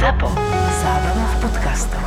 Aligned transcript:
ZAPO. 0.00 0.32
Zábrná 0.80 1.26
v 1.28 1.36
podcastov. 1.44 2.04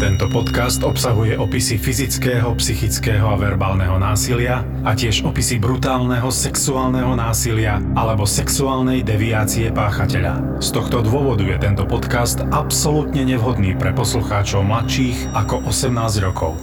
Tento 0.00 0.32
podcast 0.32 0.80
obsahuje 0.80 1.36
opisy 1.36 1.76
fyzického, 1.76 2.56
psychického 2.56 3.28
a 3.28 3.36
verbálneho 3.36 4.00
násilia 4.00 4.64
a 4.80 4.96
tiež 4.96 5.28
opisy 5.28 5.60
brutálneho 5.60 6.32
sexuálneho 6.32 7.12
násilia 7.12 7.84
alebo 8.00 8.24
sexuálnej 8.24 9.04
deviácie 9.04 9.68
páchateľa. 9.76 10.56
Z 10.56 10.72
tohto 10.72 11.04
dôvodu 11.04 11.44
je 11.44 11.60
tento 11.60 11.84
podcast 11.84 12.40
absolútne 12.48 13.20
nevhodný 13.28 13.76
pre 13.76 13.92
poslucháčov 13.92 14.64
mladších 14.64 15.36
ako 15.36 15.68
18 15.68 16.24
rokov. 16.24 16.56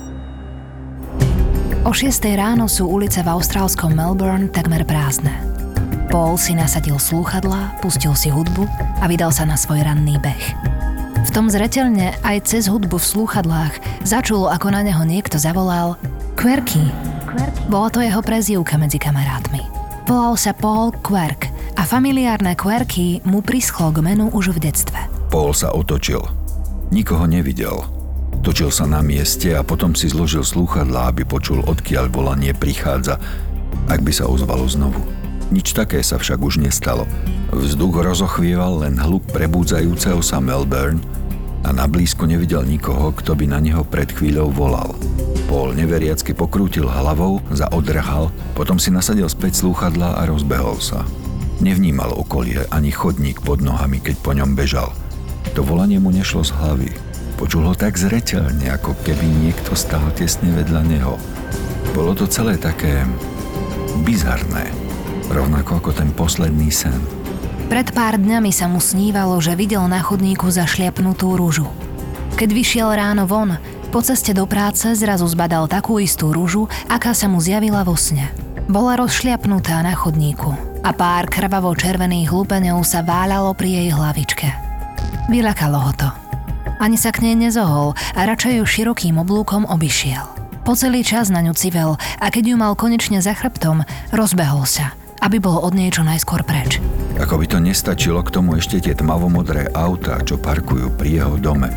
O 1.85 1.93
6 1.93 2.09
ráno 2.33 2.65
sú 2.65 2.89
ulice 2.89 3.21
v 3.21 3.37
austrálskom 3.37 3.93
Melbourne 3.93 4.49
takmer 4.49 4.81
prázdne. 4.81 5.60
Paul 6.11 6.35
si 6.35 6.51
nasadil 6.51 6.99
slúchadlá, 6.99 7.79
pustil 7.79 8.11
si 8.19 8.27
hudbu 8.27 8.67
a 8.99 9.07
vydal 9.07 9.31
sa 9.31 9.47
na 9.47 9.55
svoj 9.55 9.79
ranný 9.79 10.19
beh. 10.19 10.43
V 11.23 11.29
tom 11.31 11.47
zretelne 11.47 12.19
aj 12.27 12.51
cez 12.51 12.67
hudbu 12.67 12.99
v 12.99 13.09
slúchadlách 13.15 14.03
začulo, 14.03 14.51
ako 14.51 14.75
na 14.75 14.83
neho 14.83 14.99
niekto 15.07 15.39
zavolal 15.39 15.95
Quirky. 16.35 16.83
Bola 17.71 17.87
to 17.87 18.03
jeho 18.03 18.19
prezývka 18.19 18.75
medzi 18.75 18.99
kamarátmi. 18.99 19.63
Volal 20.03 20.35
sa 20.35 20.51
Paul 20.51 20.91
Quirk 20.99 21.47
a 21.79 21.87
familiárne 21.87 22.59
Quirky 22.59 23.23
mu 23.23 23.39
prischlo 23.39 23.95
k 23.95 24.03
menu 24.03 24.27
už 24.35 24.51
v 24.51 24.67
detstve. 24.67 24.99
Paul 25.31 25.55
sa 25.55 25.71
otočil. 25.71 26.19
Nikoho 26.91 27.23
nevidel. 27.23 27.87
Točil 28.43 28.67
sa 28.67 28.83
na 28.83 28.99
mieste 28.99 29.55
a 29.55 29.63
potom 29.63 29.95
si 29.95 30.11
zložil 30.11 30.43
slúchadlá, 30.43 31.15
aby 31.15 31.23
počul, 31.23 31.63
odkiaľ 31.63 32.11
volanie 32.11 32.51
prichádza, 32.51 33.15
ak 33.87 34.03
by 34.03 34.11
sa 34.11 34.27
ozvalo 34.27 34.67
znovu. 34.67 35.20
Nič 35.51 35.75
také 35.75 35.99
sa 35.99 36.15
však 36.15 36.39
už 36.39 36.63
nestalo. 36.63 37.03
Vzduch 37.51 37.99
rozochvieval 37.99 38.87
len 38.87 38.95
hluk 38.95 39.27
prebúdzajúceho 39.35 40.23
sa 40.23 40.39
Melbourne 40.39 41.03
a 41.67 41.75
na 41.75 41.91
blízko 41.91 42.23
nevidel 42.23 42.63
nikoho, 42.63 43.11
kto 43.11 43.35
by 43.35 43.51
na 43.51 43.59
neho 43.59 43.83
pred 43.83 44.07
chvíľou 44.15 44.47
volal. 44.47 44.95
Paul 45.51 45.75
neveriacky 45.75 46.31
pokrútil 46.31 46.87
hlavou, 46.87 47.43
zaodrhal, 47.51 48.31
potom 48.55 48.79
si 48.79 48.95
nasadil 48.95 49.27
späť 49.27 49.59
slúchadlá 49.59 50.23
a 50.23 50.23
rozbehol 50.23 50.79
sa. 50.79 51.03
Nevnímal 51.59 52.15
okolie 52.15 52.63
ani 52.71 52.89
chodník 52.89 53.43
pod 53.43 53.59
nohami, 53.59 53.99
keď 53.99 54.15
po 54.23 54.31
ňom 54.31 54.55
bežal. 54.55 54.95
To 55.53 55.67
volanie 55.67 55.99
mu 55.99 56.15
nešlo 56.15 56.47
z 56.47 56.55
hlavy. 56.55 56.89
Počul 57.35 57.67
ho 57.67 57.75
tak 57.75 57.99
zreteľne, 57.99 58.71
ako 58.71 58.95
keby 59.03 59.27
niekto 59.43 59.75
stál 59.75 60.07
tesne 60.15 60.47
vedľa 60.55 60.81
neho. 60.87 61.19
Bolo 61.91 62.15
to 62.15 62.23
celé 62.23 62.55
také 62.55 63.03
bizarné 64.07 64.80
rovnako 65.31 65.79
ako 65.79 65.91
ten 65.95 66.09
posledný 66.11 66.69
sen. 66.69 66.99
Pred 67.71 67.95
pár 67.95 68.19
dňami 68.19 68.51
sa 68.51 68.67
mu 68.67 68.83
snívalo, 68.83 69.39
že 69.39 69.55
videl 69.55 69.87
na 69.87 70.03
chodníku 70.03 70.51
zašliapnutú 70.51 71.39
rúžu. 71.39 71.71
Keď 72.35 72.49
vyšiel 72.51 72.91
ráno 72.91 73.23
von, 73.23 73.55
po 73.91 74.03
ceste 74.03 74.35
do 74.35 74.43
práce 74.43 74.87
zrazu 74.95 75.27
zbadal 75.27 75.71
takú 75.71 75.99
istú 75.99 76.35
rúžu, 76.35 76.67
aká 76.91 77.15
sa 77.15 77.31
mu 77.31 77.39
zjavila 77.39 77.83
vo 77.87 77.95
sne. 77.95 78.27
Bola 78.67 78.99
rozšliapnutá 78.99 79.83
na 79.83 79.95
chodníku 79.95 80.51
a 80.83 80.91
pár 80.91 81.27
krvavo 81.31 81.71
červených 81.75 82.31
hlupeňov 82.31 82.83
sa 82.83 83.03
váľalo 83.03 83.55
pri 83.55 83.83
jej 83.83 83.89
hlavičke. 83.91 84.47
Vylakalo 85.31 85.79
ho 85.79 85.91
to. 85.95 86.09
Ani 86.79 86.99
sa 86.99 87.15
k 87.15 87.23
nej 87.23 87.35
nezohol 87.35 87.95
a 88.15 88.19
radšej 88.27 88.59
ju 88.59 88.65
širokým 88.67 89.15
oblúkom 89.15 89.63
obišiel. 89.67 90.27
Po 90.67 90.75
celý 90.75 91.07
čas 91.07 91.31
na 91.31 91.39
ňu 91.39 91.55
civel 91.55 91.95
a 92.19 92.25
keď 92.27 92.51
ju 92.51 92.55
mal 92.59 92.75
konečne 92.75 93.23
za 93.23 93.31
chrbtom, 93.31 93.83
rozbehol 94.11 94.67
sa– 94.67 94.91
aby 95.21 95.37
bol 95.37 95.61
od 95.61 95.77
nej 95.77 95.93
čo 95.93 96.01
najskôr 96.01 96.41
preč. 96.41 96.81
Ako 97.21 97.37
by 97.37 97.45
to 97.45 97.61
nestačilo 97.61 98.25
k 98.25 98.33
tomu 98.33 98.57
ešte 98.57 98.81
tie 98.81 98.97
tmavomodré 98.97 99.69
autá, 99.77 100.17
čo 100.25 100.41
parkujú 100.41 100.89
pri 100.97 101.21
jeho 101.21 101.37
dome. 101.37 101.69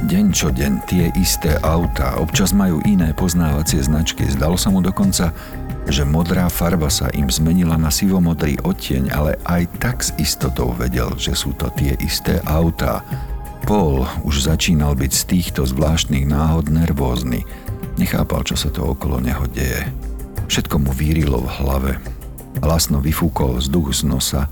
Deň 0.00 0.26
čo 0.32 0.48
deň 0.48 0.72
tie 0.88 1.12
isté 1.20 1.60
autá, 1.60 2.16
občas 2.16 2.56
majú 2.56 2.80
iné 2.88 3.12
poznávacie 3.12 3.84
značky. 3.84 4.24
Zdalo 4.32 4.56
sa 4.56 4.72
mu 4.72 4.80
dokonca, 4.80 5.28
že 5.92 6.08
modrá 6.08 6.48
farba 6.48 6.88
sa 6.88 7.12
im 7.12 7.28
zmenila 7.28 7.76
na 7.76 7.92
sivomodrý 7.92 8.56
odtieň, 8.64 9.12
ale 9.12 9.36
aj 9.44 9.62
tak 9.76 10.00
s 10.00 10.16
istotou 10.16 10.72
vedel, 10.72 11.12
že 11.20 11.36
sú 11.36 11.52
to 11.52 11.68
tie 11.76 12.00
isté 12.00 12.40
autá. 12.48 13.04
Paul 13.68 14.08
už 14.24 14.48
začínal 14.48 14.96
byť 14.96 15.12
z 15.12 15.22
týchto 15.28 15.68
zvláštnych 15.68 16.24
náhod 16.24 16.72
nervózny. 16.72 17.44
Nechápal, 18.00 18.40
čo 18.48 18.56
sa 18.56 18.72
to 18.72 18.96
okolo 18.96 19.20
neho 19.20 19.44
deje. 19.52 19.84
Všetko 20.48 20.80
mu 20.80 20.90
vírilo 20.96 21.44
v 21.44 21.52
hlave. 21.60 21.92
Hlasno 22.58 22.98
vyfúkol 22.98 23.62
vzduch 23.62 23.94
z 23.94 24.02
nosa, 24.10 24.42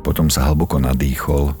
potom 0.00 0.32
sa 0.32 0.48
hlboko 0.48 0.80
nadýchol 0.80 1.52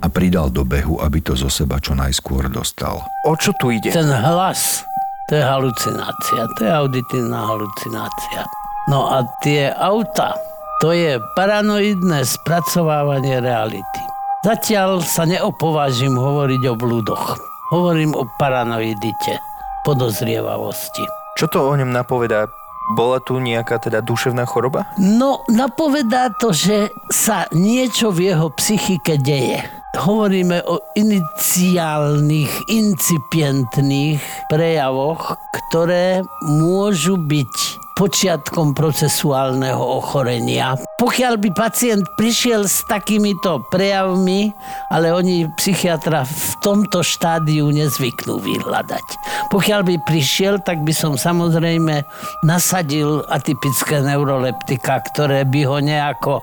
a 0.00 0.06
pridal 0.08 0.48
do 0.48 0.64
behu, 0.64 0.96
aby 1.04 1.20
to 1.20 1.36
zo 1.36 1.52
seba 1.52 1.76
čo 1.76 1.92
najskôr 1.92 2.48
dostal. 2.48 3.04
O 3.28 3.36
čo 3.36 3.52
tu 3.60 3.68
ide? 3.68 3.92
Ten 3.92 4.08
hlas, 4.08 4.80
to 5.28 5.36
je 5.36 5.44
halucinácia, 5.44 6.48
to 6.56 6.60
je 6.64 6.72
auditívna 6.72 7.44
halucinácia. 7.44 8.48
No 8.88 9.12
a 9.12 9.22
tie 9.44 9.68
auta, 9.76 10.34
to 10.80 10.96
je 10.96 11.20
paranoidné 11.36 12.24
spracovávanie 12.24 13.44
reality. 13.44 14.02
Zatiaľ 14.40 15.04
sa 15.04 15.28
neopovážim 15.28 16.16
hovoriť 16.16 16.72
o 16.72 16.74
blúdoch. 16.74 17.36
Hovorím 17.70 18.16
o 18.16 18.24
paranoidite, 18.40 19.36
podozrievavosti. 19.84 21.04
Čo 21.36 21.46
to 21.52 21.58
o 21.68 21.72
ňom 21.76 21.92
napovedá? 21.92 22.48
Bola 22.90 23.22
tu 23.22 23.38
nejaká 23.38 23.78
teda 23.78 24.02
duševná 24.02 24.42
choroba? 24.50 24.90
No, 24.98 25.46
napovedá 25.46 26.34
to, 26.42 26.50
že 26.50 26.90
sa 27.06 27.46
niečo 27.54 28.10
v 28.10 28.34
jeho 28.34 28.50
psychike 28.50 29.14
deje. 29.22 29.62
Hovoríme 29.94 30.62
o 30.70 30.78
iniciálnych, 30.94 32.70
incipientných 32.70 34.22
prejavoch, 34.46 35.34
ktoré 35.50 36.22
môžu 36.46 37.18
byť 37.18 37.54
počiatkom 38.00 38.72
procesuálneho 38.72 40.00
ochorenia. 40.00 40.72
Pokiaľ 40.96 41.36
by 41.36 41.50
pacient 41.52 42.08
prišiel 42.16 42.64
s 42.64 42.80
takýmito 42.88 43.68
prejavmi, 43.68 44.56
ale 44.88 45.12
oni 45.12 45.44
psychiatra 45.60 46.24
v 46.24 46.48
tomto 46.64 47.04
štádiu 47.04 47.68
nezvyknú 47.68 48.40
vyhľadať. 48.40 49.06
Pokiaľ 49.52 49.80
by 49.84 49.94
prišiel, 50.08 50.64
tak 50.64 50.80
by 50.80 50.96
som 50.96 51.20
samozrejme 51.20 52.00
nasadil 52.48 53.20
atypické 53.28 54.00
neuroleptika, 54.00 55.04
ktoré 55.12 55.44
by 55.44 55.60
ho 55.68 55.78
nejako 55.84 56.40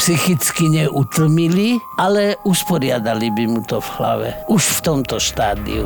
psychicky 0.00 0.72
neutlmili, 0.72 1.76
ale 2.00 2.40
usporiadali 2.48 3.28
by 3.28 3.44
mu 3.44 3.60
to 3.60 3.76
v 3.76 3.88
hlave. 4.00 4.28
Už 4.48 4.80
v 4.80 4.80
tomto 4.80 5.20
štádiu. 5.20 5.84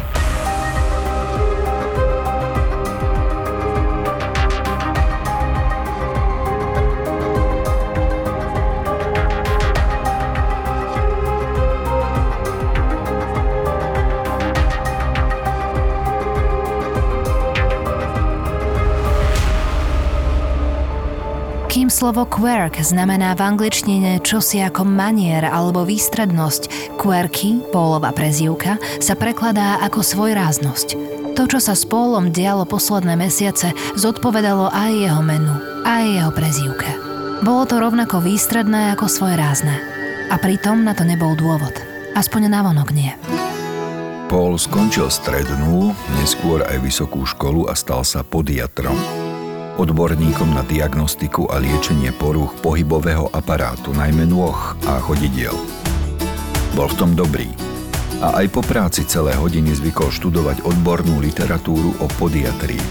Kým 21.89 22.05
slovo 22.05 22.29
quirk 22.29 22.85
znamená 22.85 23.33
v 23.33 23.49
angličtine 23.49 24.21
čosi 24.21 24.61
ako 24.61 24.85
manier 24.85 25.41
alebo 25.41 25.89
výstrednosť, 25.89 26.93
quirky, 27.01 27.65
Paulova 27.73 28.13
prezývka, 28.13 28.77
sa 29.01 29.17
prekladá 29.17 29.81
ako 29.81 30.05
svojráznosť. 30.05 30.89
To, 31.33 31.49
čo 31.49 31.57
sa 31.57 31.73
s 31.73 31.89
Paulom 31.89 32.29
dialo 32.29 32.69
posledné 32.69 33.17
mesiace, 33.17 33.73
zodpovedalo 33.97 34.69
aj 34.69 34.91
jeho 35.01 35.23
menu, 35.25 35.57
aj 35.89 36.05
jeho 36.05 36.29
prezývke. 36.29 36.93
Bolo 37.41 37.65
to 37.65 37.81
rovnako 37.81 38.21
výstredné 38.21 38.93
ako 38.93 39.09
svojrázne. 39.09 39.73
A 40.29 40.37
pritom 40.37 40.85
na 40.85 40.93
to 40.93 41.09
nebol 41.09 41.33
dôvod. 41.41 41.73
Aspoň 42.13 42.53
navonok 42.53 42.93
nie. 42.93 43.17
Paul 44.29 44.61
skončil 44.61 45.09
strednú, 45.09 45.97
neskôr 46.21 46.69
aj 46.69 46.85
vysokú 46.85 47.25
školu 47.25 47.65
a 47.65 47.73
stal 47.73 48.05
sa 48.05 48.21
podiatrom 48.21 49.28
odborníkom 49.79 50.59
na 50.59 50.67
diagnostiku 50.67 51.47
a 51.47 51.63
liečenie 51.63 52.11
porúch 52.11 52.51
pohybového 52.59 53.31
aparátu, 53.31 53.95
najmä 53.95 54.27
nôh 54.27 54.75
a 54.85 54.99
chodidiel. 54.99 55.55
Bol 56.75 56.91
v 56.91 56.99
tom 56.99 57.15
dobrý 57.15 57.47
a 58.19 58.43
aj 58.43 58.47
po 58.51 58.67
práci 58.67 59.07
celé 59.07 59.39
hodiny 59.39 59.71
zvykol 59.79 60.11
študovať 60.11 60.67
odbornú 60.67 61.23
literatúru 61.23 61.95
o 62.03 62.07
podiatrii. 62.19 62.83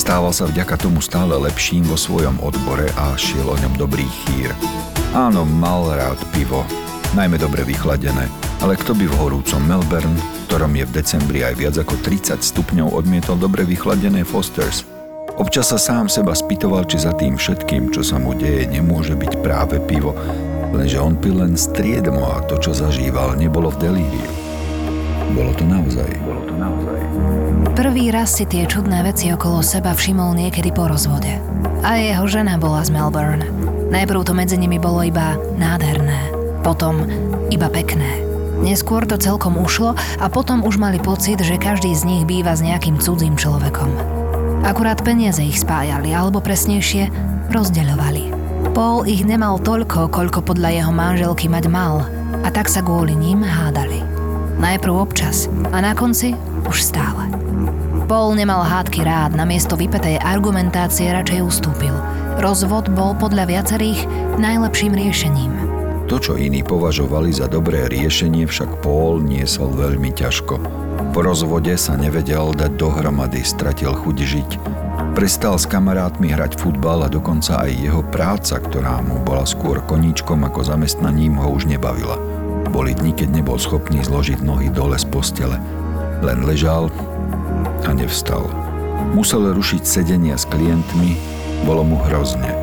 Stával 0.00 0.32
sa 0.32 0.48
vďaka 0.48 0.80
tomu 0.80 1.04
stále 1.04 1.36
lepším 1.36 1.84
vo 1.84 2.00
svojom 2.00 2.40
odbore 2.40 2.88
a 2.96 3.12
šiel 3.20 3.44
o 3.44 3.56
ňom 3.60 3.76
dobrý 3.76 4.08
chýr. 4.24 4.48
Áno, 5.12 5.44
mal 5.44 5.92
rád 5.92 6.16
pivo, 6.32 6.64
najmä 7.12 7.36
dobre 7.36 7.68
vychladené, 7.68 8.24
ale 8.64 8.80
kto 8.80 8.96
by 8.96 9.04
v 9.04 9.18
horúcom 9.20 9.60
Melbourne, 9.68 10.16
ktorom 10.48 10.72
je 10.72 10.88
v 10.88 10.94
decembri 10.96 11.44
aj 11.44 11.54
viac 11.60 11.76
ako 11.76 12.00
30 12.00 12.40
stupňov, 12.40 12.96
odmietol 12.96 13.36
dobre 13.36 13.68
vychladené 13.68 14.24
Fosters– 14.24 14.82
Občas 15.40 15.72
sa 15.72 15.80
sám 15.80 16.12
seba 16.12 16.36
spýtoval, 16.36 16.84
či 16.84 17.00
za 17.00 17.16
tým 17.16 17.40
všetkým, 17.40 17.88
čo 17.96 18.04
sa 18.04 18.20
mu 18.20 18.36
deje, 18.36 18.68
nemôže 18.68 19.16
byť 19.16 19.40
práve 19.40 19.80
pivo. 19.80 20.12
Lenže 20.68 21.00
on 21.00 21.16
pil 21.16 21.40
len 21.40 21.56
striedmo 21.56 22.28
a 22.28 22.44
to, 22.44 22.60
čo 22.60 22.76
zažíval, 22.76 23.40
nebolo 23.40 23.72
v 23.72 23.88
delíriu. 23.88 24.30
Bolo 25.32 25.56
to 25.56 25.64
naozaj. 25.64 26.12
Bolo 26.28 26.44
to 26.44 26.54
naozaj. 26.60 26.98
Prvý 27.72 28.12
raz 28.12 28.36
si 28.36 28.44
tie 28.44 28.68
čudné 28.68 29.00
veci 29.00 29.32
okolo 29.32 29.64
seba 29.64 29.96
všimol 29.96 30.36
niekedy 30.36 30.76
po 30.76 30.92
rozvode. 30.92 31.40
A 31.88 31.96
jeho 31.96 32.28
žena 32.28 32.60
bola 32.60 32.84
z 32.84 32.92
Melbourne. 32.92 33.48
Najprv 33.88 34.20
to 34.28 34.36
medzi 34.36 34.60
nimi 34.60 34.76
bolo 34.76 35.00
iba 35.00 35.40
nádherné, 35.56 36.36
potom 36.60 37.08
iba 37.48 37.72
pekné. 37.72 38.20
Neskôr 38.60 39.08
to 39.08 39.16
celkom 39.16 39.56
ušlo 39.56 39.96
a 40.20 40.26
potom 40.28 40.68
už 40.68 40.76
mali 40.76 41.00
pocit, 41.00 41.40
že 41.40 41.56
každý 41.56 41.96
z 41.96 42.04
nich 42.04 42.22
býva 42.28 42.52
s 42.52 42.60
nejakým 42.60 43.00
cudzím 43.00 43.40
človekom. 43.40 44.19
Akurát 44.60 45.00
peniaze 45.00 45.40
ich 45.40 45.60
spájali, 45.60 46.12
alebo 46.12 46.44
presnejšie 46.44 47.08
rozdeľovali. 47.50 48.32
Paul 48.76 49.08
ich 49.08 49.24
nemal 49.24 49.58
toľko, 49.58 50.12
koľko 50.12 50.44
podľa 50.44 50.70
jeho 50.70 50.92
manželky 50.92 51.48
mať 51.50 51.66
mal 51.66 52.04
a 52.44 52.48
tak 52.52 52.68
sa 52.68 52.84
kvôli 52.84 53.16
ním 53.16 53.42
hádali. 53.42 54.04
Najprv 54.60 54.92
občas 54.92 55.48
a 55.72 55.80
na 55.80 55.96
konci 55.96 56.36
už 56.68 56.78
stále. 56.84 57.32
Paul 58.04 58.36
nemal 58.36 58.60
hádky 58.66 59.06
rád, 59.06 59.38
namiesto 59.38 59.78
vypetej 59.78 60.20
argumentácie 60.20 61.08
radšej 61.14 61.40
ustúpil. 61.40 61.94
Rozvod 62.42 62.92
bol 62.92 63.16
podľa 63.16 63.48
viacerých 63.48 64.04
najlepším 64.36 64.92
riešením. 64.98 65.52
To, 66.10 66.18
čo 66.18 66.34
iní 66.34 66.66
považovali 66.66 67.30
za 67.30 67.46
dobré 67.46 67.86
riešenie, 67.86 68.42
však 68.42 68.82
Paul 68.82 69.22
niesol 69.22 69.70
veľmi 69.78 70.10
ťažko. 70.10 70.58
Po 71.10 71.24
rozvode 71.24 71.72
sa 71.80 71.96
nevedel 71.96 72.52
dať 72.52 72.76
dohromady, 72.76 73.40
stratil 73.40 73.96
chuť 73.96 74.16
žiť. 74.20 74.50
Prestal 75.16 75.58
s 75.58 75.66
kamarátmi 75.66 76.30
hrať 76.30 76.60
futbal 76.60 77.02
a 77.02 77.08
dokonca 77.08 77.66
aj 77.66 77.70
jeho 77.72 78.04
práca, 78.04 78.60
ktorá 78.60 79.02
mu 79.02 79.18
bola 79.24 79.42
skôr 79.48 79.82
koníčkom 79.82 80.44
ako 80.46 80.62
zamestnaním, 80.62 81.40
ho 81.40 81.56
už 81.56 81.66
nebavila. 81.66 82.14
Boli 82.70 82.94
dni, 82.94 83.16
keď 83.16 83.42
nebol 83.42 83.58
schopný 83.58 84.04
zložiť 84.04 84.44
nohy 84.44 84.70
dole 84.70 84.94
z 84.94 85.08
postele. 85.10 85.58
Len 86.22 86.46
ležal 86.46 86.92
a 87.82 87.90
nevstal. 87.90 88.46
Musel 89.16 89.50
rušiť 89.50 89.82
sedenia 89.82 90.38
s 90.38 90.46
klientmi, 90.46 91.18
bolo 91.66 91.82
mu 91.82 91.98
hrozne. 92.06 92.54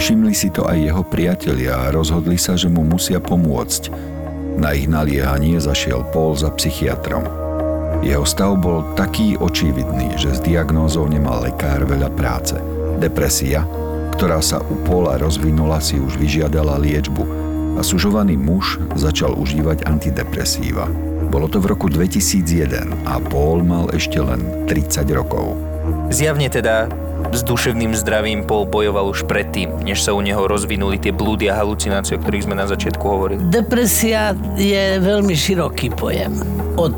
Všimli 0.00 0.32
si 0.32 0.48
to 0.48 0.64
aj 0.64 0.78
jeho 0.80 1.04
priatelia 1.04 1.76
a 1.76 1.92
rozhodli 1.92 2.40
sa, 2.40 2.56
že 2.56 2.72
mu 2.72 2.86
musia 2.86 3.20
pomôcť. 3.20 3.92
Na 4.56 4.72
ich 4.72 4.88
naliehanie 4.88 5.60
zašiel 5.60 6.08
Paul 6.08 6.38
za 6.38 6.48
psychiatrom. 6.56 7.41
Jeho 8.02 8.26
stav 8.26 8.58
bol 8.58 8.82
taký 8.98 9.38
očividný, 9.38 10.18
že 10.18 10.34
s 10.34 10.42
diagnózou 10.42 11.06
nemal 11.06 11.46
lekár 11.46 11.86
veľa 11.86 12.10
práce. 12.18 12.58
Depresia, 12.98 13.62
ktorá 14.18 14.42
sa 14.42 14.58
u 14.58 14.74
Paula 14.82 15.22
rozvinula, 15.22 15.78
si 15.78 16.02
už 16.02 16.18
vyžiadala 16.18 16.82
liečbu 16.82 17.22
a 17.78 17.80
sužovaný 17.80 18.34
muž 18.34 18.82
začal 18.98 19.38
užívať 19.38 19.86
antidepresíva. 19.86 20.90
Bolo 21.30 21.46
to 21.46 21.62
v 21.62 21.70
roku 21.70 21.86
2001 21.86 23.06
a 23.06 23.22
Paul 23.22 23.62
mal 23.62 23.86
ešte 23.94 24.18
len 24.18 24.66
30 24.66 25.06
rokov. 25.14 25.54
Zjavne 26.10 26.50
teda 26.50 26.90
s 27.30 27.40
duševným 27.46 27.94
zdravím 27.94 28.42
Paul 28.42 28.66
bojoval 28.66 29.14
už 29.14 29.30
predtým, 29.30 29.86
než 29.86 30.02
sa 30.02 30.10
u 30.10 30.20
neho 30.24 30.42
rozvinuli 30.50 30.98
tie 30.98 31.14
blúdy 31.14 31.46
a 31.46 31.58
halucinácie, 31.62 32.18
o 32.18 32.22
ktorých 32.22 32.50
sme 32.50 32.58
na 32.58 32.66
začiatku 32.66 33.04
hovorili. 33.04 33.40
Depresia 33.46 34.34
je 34.58 34.98
veľmi 34.98 35.36
široký 35.36 35.94
pojem. 35.94 36.34
Od 36.80 36.96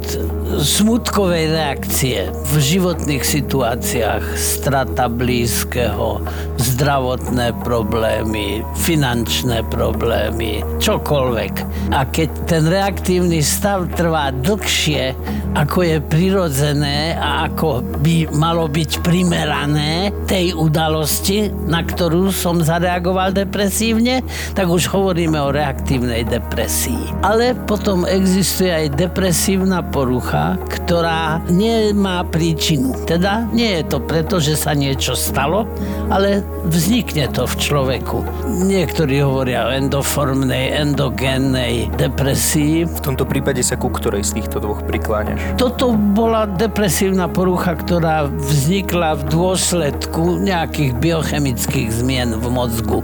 smutkovej 0.62 1.50
reakcie 1.50 2.30
v 2.30 2.52
životných 2.62 3.26
situáciách, 3.26 4.38
strata 4.38 5.10
blízkeho, 5.10 6.22
zdravotné 6.62 7.50
problémy, 7.66 8.62
finančné 8.78 9.66
problémy, 9.74 10.62
čokoľvek. 10.78 11.54
A 11.90 12.06
keď 12.06 12.28
ten 12.46 12.64
reaktívny 12.70 13.42
stav 13.42 13.90
trvá 13.98 14.30
dlhšie, 14.30 15.18
ako 15.58 15.78
je 15.82 15.98
prirodzené 16.02 17.18
a 17.18 17.50
ako 17.50 17.82
by 18.02 18.30
malo 18.34 18.70
byť 18.70 19.02
primerané 19.02 20.13
tej 20.24 20.56
udalosti, 20.56 21.52
na 21.68 21.84
ktorú 21.84 22.32
som 22.32 22.64
zareagoval 22.64 23.36
depresívne, 23.36 24.24
tak 24.56 24.72
už 24.72 24.88
hovoríme 24.88 25.36
o 25.36 25.52
reaktívnej 25.52 26.24
depresii. 26.24 27.20
Ale 27.20 27.52
potom 27.68 28.08
existuje 28.08 28.72
aj 28.72 28.96
depresívna 28.96 29.84
porucha, 29.84 30.56
ktorá 30.72 31.44
nemá 31.52 32.24
príčinu. 32.24 32.96
Teda 33.04 33.44
nie 33.52 33.80
je 33.80 33.82
to 33.84 33.98
preto, 34.00 34.40
že 34.40 34.56
sa 34.56 34.72
niečo 34.72 35.12
stalo, 35.12 35.68
ale 36.08 36.40
vznikne 36.68 37.28
to 37.28 37.44
v 37.44 37.54
človeku. 37.60 38.18
Niektorí 38.64 39.20
hovoria 39.20 39.68
o 39.68 39.74
endoformnej, 39.76 40.72
endogénnej 40.72 41.92
depresii. 42.00 42.88
V 42.88 42.98
tomto 43.04 43.28
prípade 43.28 43.60
sa 43.60 43.76
ku 43.76 43.92
ktorej 43.92 44.24
z 44.24 44.40
týchto 44.40 44.60
dvoch 44.64 44.80
prikláňaš? 44.88 45.60
Toto 45.60 45.92
bola 45.92 46.48
depresívna 46.48 47.28
porucha, 47.28 47.76
ktorá 47.76 48.24
vznikla 48.28 49.20
v 49.20 49.22
dôsledku 49.28 50.03
nejakých 50.42 50.96
biochemických 50.98 51.88
zmien 51.90 52.36
v 52.36 52.46
mozgu. 52.50 53.00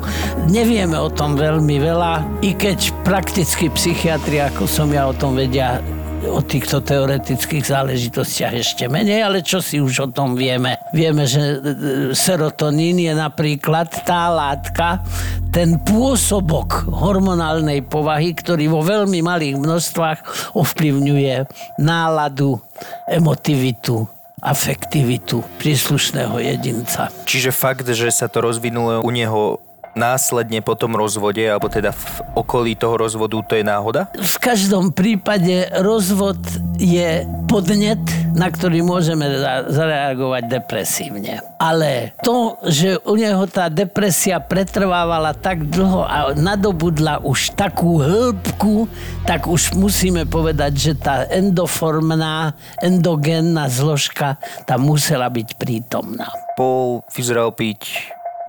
Nevieme 0.51 0.99
o 0.99 1.09
tom 1.09 1.39
veľmi 1.39 1.77
veľa, 1.81 2.43
i 2.45 2.53
keď 2.53 2.93
prakticky 3.07 3.73
psychiatri, 3.73 4.43
ako 4.43 4.67
som 4.69 4.91
ja 4.91 5.09
o 5.09 5.15
tom 5.15 5.37
vedia, 5.39 5.81
o 6.29 6.45
týchto 6.45 6.85
teoretických 6.85 7.65
záležitostiach 7.65 8.53
ešte 8.53 8.85
menej, 8.93 9.25
ale 9.25 9.41
čo 9.41 9.65
si 9.65 9.81
už 9.81 9.95
o 10.05 10.09
tom 10.13 10.37
vieme? 10.37 10.77
Vieme, 10.93 11.25
že 11.25 11.41
e, 11.41 11.57
serotonín 12.13 13.01
je 13.01 13.17
napríklad 13.17 13.89
tá 14.05 14.29
látka, 14.29 15.01
ten 15.49 15.81
pôsobok 15.81 16.85
hormonálnej 16.93 17.81
povahy, 17.89 18.37
ktorý 18.37 18.69
vo 18.69 18.85
veľmi 18.85 19.25
malých 19.25 19.57
množstvách 19.57 20.19
ovplyvňuje 20.53 21.49
náladu, 21.81 22.61
emotivitu, 23.09 24.20
afektivitu 24.41 25.45
príslušného 25.61 26.41
jedinca. 26.41 27.13
Čiže 27.29 27.53
fakt, 27.53 27.87
že 27.87 28.09
sa 28.09 28.27
to 28.27 28.41
rozvinulo 28.41 29.05
u 29.05 29.11
neho 29.13 29.61
následne 29.95 30.63
po 30.63 30.79
tom 30.79 30.95
rozvode, 30.95 31.43
alebo 31.43 31.67
teda 31.67 31.91
v 31.91 32.05
okolí 32.39 32.73
toho 32.79 32.97
rozvodu, 32.97 33.37
to 33.43 33.55
je 33.59 33.65
náhoda? 33.67 34.11
V 34.15 34.37
každom 34.39 34.95
prípade 34.95 35.69
rozvod 35.83 36.39
je 36.79 37.27
podnet, 37.51 38.01
na 38.33 38.49
ktorý 38.49 38.81
môžeme 38.87 39.27
zareagovať 39.69 40.43
depresívne. 40.47 41.43
Ale 41.61 42.15
to, 42.25 42.57
že 42.65 43.03
u 43.05 43.19
neho 43.19 43.45
tá 43.51 43.69
depresia 43.69 44.41
pretrvávala 44.41 45.35
tak 45.37 45.67
dlho 45.67 46.07
a 46.07 46.33
nadobudla 46.33 47.21
už 47.21 47.53
takú 47.59 48.01
hĺbku, 48.01 48.89
tak 49.27 49.51
už 49.51 49.77
musíme 49.77 50.25
povedať, 50.25 50.73
že 50.73 50.93
tá 50.97 51.27
endoformná, 51.29 52.55
endogénna 52.81 53.69
zložka 53.69 54.41
tam 54.65 54.89
musela 54.89 55.29
byť 55.29 55.59
prítomná. 55.59 56.33
Paul 56.57 57.05
vyzeral 57.13 57.53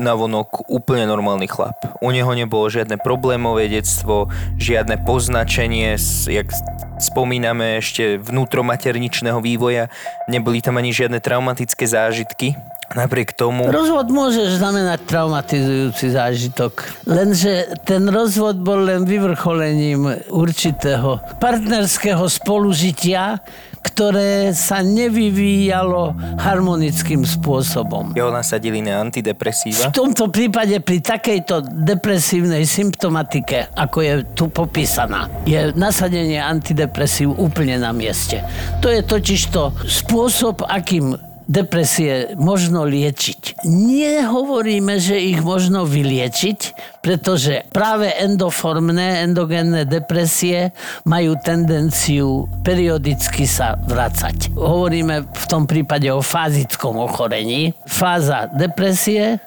navonok 0.02 0.68
úplne 0.68 1.06
normálny 1.06 1.46
chlap. 1.46 1.78
U 2.02 2.10
neho 2.10 2.34
nebolo 2.34 2.68
žiadne 2.68 2.98
problémové 2.98 3.70
detstvo, 3.70 4.28
žiadne 4.58 5.06
poznačenie, 5.06 5.96
jak 6.28 6.50
spomíname 6.98 7.78
ešte 7.78 8.18
vnútromaterničného 8.18 9.38
vývoja, 9.42 9.94
neboli 10.26 10.62
tam 10.62 10.82
ani 10.82 10.90
žiadne 10.90 11.22
traumatické 11.22 11.86
zážitky. 11.86 12.58
Napriek 12.92 13.32
tomu... 13.32 13.72
Rozvod 13.72 14.12
môže 14.12 14.52
znamenať 14.60 15.08
traumatizujúci 15.08 16.12
zážitok. 16.12 16.84
Lenže 17.08 17.72
ten 17.88 18.04
rozvod 18.12 18.60
bol 18.60 18.84
len 18.84 19.08
vyvrcholením 19.08 20.28
určitého 20.28 21.24
partnerského 21.40 22.28
spolužitia, 22.28 23.40
ktoré 23.82 24.54
sa 24.54 24.86
nevyvíjalo 24.86 26.14
harmonickým 26.38 27.26
spôsobom. 27.26 28.14
Jeho 28.14 28.30
nasadili 28.30 28.80
na 28.80 29.02
antidepresíva? 29.02 29.90
V 29.90 29.98
tomto 29.98 30.30
prípade 30.30 30.78
pri 30.80 31.02
takejto 31.02 31.66
depresívnej 31.86 32.64
symptomatike, 32.64 33.74
ako 33.74 33.98
je 34.02 34.14
tu 34.38 34.46
popísaná, 34.54 35.28
je 35.50 35.74
nasadenie 35.74 36.38
antidepresív 36.38 37.34
úplne 37.36 37.82
na 37.82 37.90
mieste. 37.90 38.46
To 38.86 38.88
je 38.90 39.02
totižto 39.02 39.86
spôsob, 39.90 40.62
akým 40.70 41.31
depresie 41.48 42.38
možno 42.38 42.86
liečiť. 42.86 43.64
Nehovoríme, 43.66 44.98
že 45.02 45.18
ich 45.18 45.42
možno 45.42 45.84
vyliečiť, 45.88 46.60
pretože 47.02 47.66
práve 47.74 48.12
endoformné, 48.14 49.26
endogénne 49.26 49.84
depresie 49.88 50.76
majú 51.06 51.36
tendenciu 51.42 52.46
periodicky 52.62 53.50
sa 53.50 53.76
vracať. 53.76 54.54
Hovoríme 54.54 55.26
v 55.26 55.46
tom 55.50 55.66
prípade 55.66 56.08
o 56.14 56.22
fázickom 56.22 57.02
ochorení. 57.02 57.74
Fáza 57.90 58.48
depresie 58.54 59.42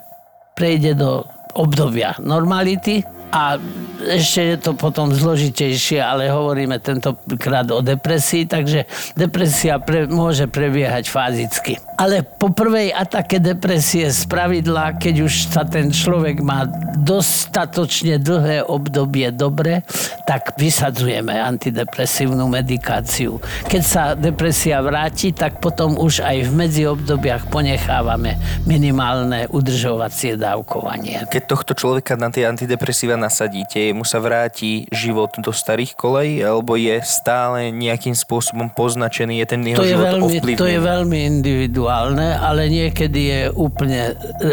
prejde 0.55 0.95
do 0.99 1.27
obdobia 1.55 2.19
normality 2.19 3.14
A 3.35 3.59
ešte 4.05 4.55
je 4.55 4.57
to 4.63 4.73
potom 4.79 5.11
zložitejšie, 5.11 5.99
ale 5.99 6.31
hovoríme 6.31 6.79
tentokrát 6.79 7.67
o 7.75 7.83
depresii, 7.83 8.47
takže 8.47 8.87
depresia 9.19 9.81
pre, 9.83 10.07
môže 10.07 10.47
prebiehať 10.47 11.11
fázicky. 11.11 11.83
Ale 11.99 12.23
po 12.23 12.55
prvej 12.55 12.95
atake 12.95 13.43
depresie 13.43 14.07
z 14.11 14.23
pravidla, 14.31 14.99
keď 14.99 15.15
už 15.27 15.33
sa 15.51 15.67
ten 15.67 15.91
človek 15.91 16.43
má 16.43 16.67
dostatočne 17.01 18.23
dlhé 18.23 18.67
obdobie 18.67 19.31
dobre, 19.35 19.83
tak 20.27 20.55
vysadzujeme 20.59 21.35
antidepresívnu 21.35 22.47
medikáciu. 22.47 23.39
Keď 23.67 23.83
sa 23.83 24.03
depresia 24.15 24.79
vráti, 24.79 25.35
tak 25.35 25.59
potom 25.59 25.99
už 25.99 26.23
aj 26.23 26.51
v 26.51 26.51
medziobdobiach 26.55 27.51
ponechávame 27.51 28.39
minimálne 28.67 29.47
udržovacie 29.51 30.39
dávkovanie. 30.39 31.27
Keď 31.31 31.43
tohto 31.47 31.73
človeka 31.75 32.19
na 32.19 32.29
tie 32.31 32.47
antidepresíva 32.47 33.15
nasadíte, 33.25 33.89
mu 33.97 34.05
sa 34.05 34.21
vráti 34.21 34.85
život 34.93 35.33
do 35.41 35.49
starých 35.49 35.97
kolej, 35.97 36.45
alebo 36.45 36.77
je 36.77 37.01
stále 37.01 37.73
nejakým 37.73 38.13
spôsobom 38.13 38.69
poznačený, 38.69 39.41
je 39.41 39.47
ten 39.49 39.61
jeho 39.65 39.81
To 39.81 39.89
je, 39.89 39.95
život 39.97 40.07
veľmi, 40.13 40.25
ovplyvnený? 40.29 40.61
to 40.61 40.69
je 40.69 40.81
veľmi 40.81 41.19
individuálne, 41.41 42.27
ale 42.37 42.69
niekedy 42.69 43.21
je 43.25 43.41
úplne 43.57 44.13
e, 44.13 44.49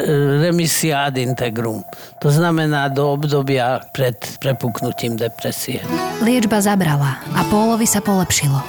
remisia 0.48 1.12
ad 1.12 1.20
integrum. 1.20 1.84
To 2.24 2.32
znamená 2.32 2.88
do 2.88 3.12
obdobia 3.12 3.84
pred 3.92 4.16
prepuknutím 4.40 5.20
depresie. 5.20 5.84
Liečba 6.24 6.64
zabrala 6.64 7.20
a 7.36 7.42
Pólovi 7.52 7.90
sa 7.90 8.00
polepšilo. 8.00 8.62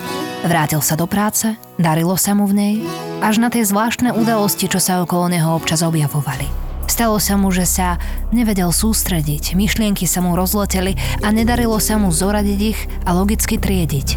Vrátil 0.42 0.82
sa 0.82 0.98
do 0.98 1.06
práce, 1.06 1.54
darilo 1.78 2.18
sa 2.18 2.34
mu 2.34 2.50
v 2.50 2.54
nej, 2.58 2.74
až 3.22 3.38
na 3.38 3.46
tie 3.46 3.62
zvláštne 3.62 4.10
udalosti, 4.10 4.66
čo 4.66 4.82
sa 4.82 4.98
okolo 5.06 5.30
neho 5.30 5.54
občas 5.54 5.86
objavovali. 5.86 6.71
Stalo 7.02 7.18
sa 7.18 7.34
mu, 7.34 7.50
že 7.50 7.66
sa 7.66 7.98
nevedel 8.30 8.70
sústrediť, 8.70 9.58
myšlienky 9.58 10.06
sa 10.06 10.22
mu 10.22 10.38
rozleteli 10.38 10.94
a 11.18 11.34
nedarilo 11.34 11.82
sa 11.82 11.98
mu 11.98 12.14
zoradiť 12.14 12.60
ich 12.62 12.78
a 13.02 13.10
logicky 13.10 13.58
triediť. 13.58 14.14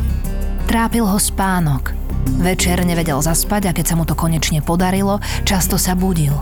Trápil 0.69 1.01
ho 1.01 1.17
spánok. 1.17 1.97
Večer 2.37 2.85
nevedel 2.85 3.17
zaspať 3.25 3.61
a 3.65 3.71
keď 3.73 3.85
sa 3.89 3.97
mu 3.97 4.05
to 4.05 4.13
konečne 4.13 4.61
podarilo, 4.61 5.17
často 5.49 5.81
sa 5.81 5.97
budil. 5.97 6.37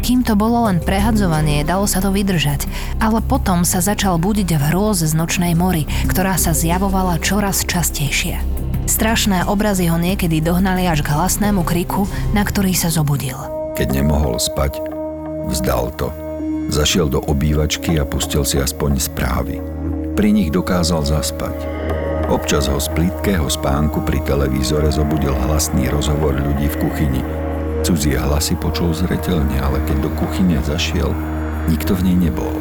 Kým 0.00 0.24
to 0.24 0.32
bolo 0.40 0.72
len 0.72 0.80
prehadzovanie, 0.80 1.68
dalo 1.68 1.84
sa 1.84 2.00
to 2.00 2.08
vydržať, 2.08 2.64
ale 2.96 3.20
potom 3.20 3.60
sa 3.68 3.84
začal 3.84 4.16
budiť 4.16 4.56
v 4.56 4.64
hrôze 4.72 5.04
z 5.04 5.12
nočnej 5.12 5.52
mory, 5.52 5.84
ktorá 6.08 6.40
sa 6.40 6.56
zjavovala 6.56 7.20
čoraz 7.20 7.60
častejšie. 7.68 8.40
Strašné 8.88 9.44
obrazy 9.44 9.92
ho 9.92 10.00
niekedy 10.00 10.40
dohnali 10.40 10.88
až 10.88 11.04
k 11.04 11.12
hlasnému 11.12 11.60
kriku, 11.60 12.08
na 12.32 12.40
ktorý 12.40 12.72
sa 12.72 12.88
zobudil. 12.88 13.36
Keď 13.76 14.00
nemohol 14.00 14.40
spať, 14.40 14.93
vzdal 15.48 15.92
to. 15.96 16.08
Zašiel 16.72 17.12
do 17.12 17.20
obývačky 17.20 18.00
a 18.00 18.08
pustil 18.08 18.42
si 18.42 18.56
aspoň 18.56 18.96
správy. 18.96 19.60
Pri 20.16 20.30
nich 20.32 20.48
dokázal 20.48 21.04
zaspať. 21.04 21.56
Občas 22.32 22.72
ho 22.72 22.80
z 22.80 22.88
plítkého 22.96 23.44
spánku 23.44 24.00
pri 24.00 24.24
televízore 24.24 24.88
zobudil 24.88 25.36
hlasný 25.44 25.92
rozhovor 25.92 26.32
ľudí 26.32 26.72
v 26.72 26.80
kuchyni. 26.88 27.22
Cudzie 27.84 28.16
hlasy 28.16 28.56
počul 28.56 28.96
zretelne, 28.96 29.60
ale 29.60 29.76
keď 29.84 30.08
do 30.08 30.10
kuchyne 30.16 30.56
zašiel, 30.64 31.12
nikto 31.68 31.92
v 31.92 32.08
nej 32.08 32.16
nebol. 32.28 32.56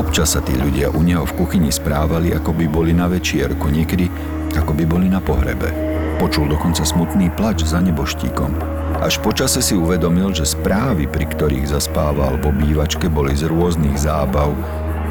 Občas 0.00 0.32
sa 0.32 0.40
tí 0.40 0.56
ľudia 0.56 0.88
u 0.92 1.04
neho 1.04 1.28
v 1.28 1.36
kuchyni 1.36 1.68
správali, 1.68 2.32
ako 2.32 2.56
by 2.56 2.64
boli 2.68 2.92
na 2.96 3.04
večierku, 3.04 3.68
niekedy 3.68 4.08
ako 4.56 4.72
by 4.72 4.84
boli 4.88 5.12
na 5.12 5.20
pohrebe. 5.20 5.95
Počul 6.16 6.48
dokonca 6.48 6.80
smutný 6.80 7.28
plač 7.36 7.68
za 7.68 7.76
neboštíkom. 7.84 8.56
Až 9.04 9.20
počase 9.20 9.60
si 9.60 9.76
uvedomil, 9.76 10.32
že 10.32 10.48
správy, 10.48 11.04
pri 11.04 11.28
ktorých 11.28 11.68
zaspával 11.68 12.40
v 12.40 12.56
obývačke, 12.56 13.12
boli 13.12 13.36
z 13.36 13.44
rôznych 13.52 14.00
zábav, 14.00 14.56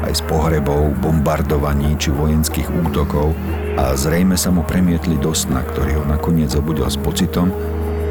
aj 0.02 0.18
z 0.18 0.22
pohrebov, 0.26 0.98
bombardovaní 0.98 1.94
či 1.94 2.10
vojenských 2.10 2.66
útokov 2.82 3.38
a 3.78 3.94
zrejme 3.94 4.34
sa 4.34 4.50
mu 4.50 4.66
premietli 4.66 5.14
do 5.22 5.30
sna, 5.30 5.62
ktorý 5.62 6.02
ho 6.02 6.04
nakoniec 6.10 6.50
obudil 6.58 6.90
s 6.90 6.98
pocitom, 6.98 7.54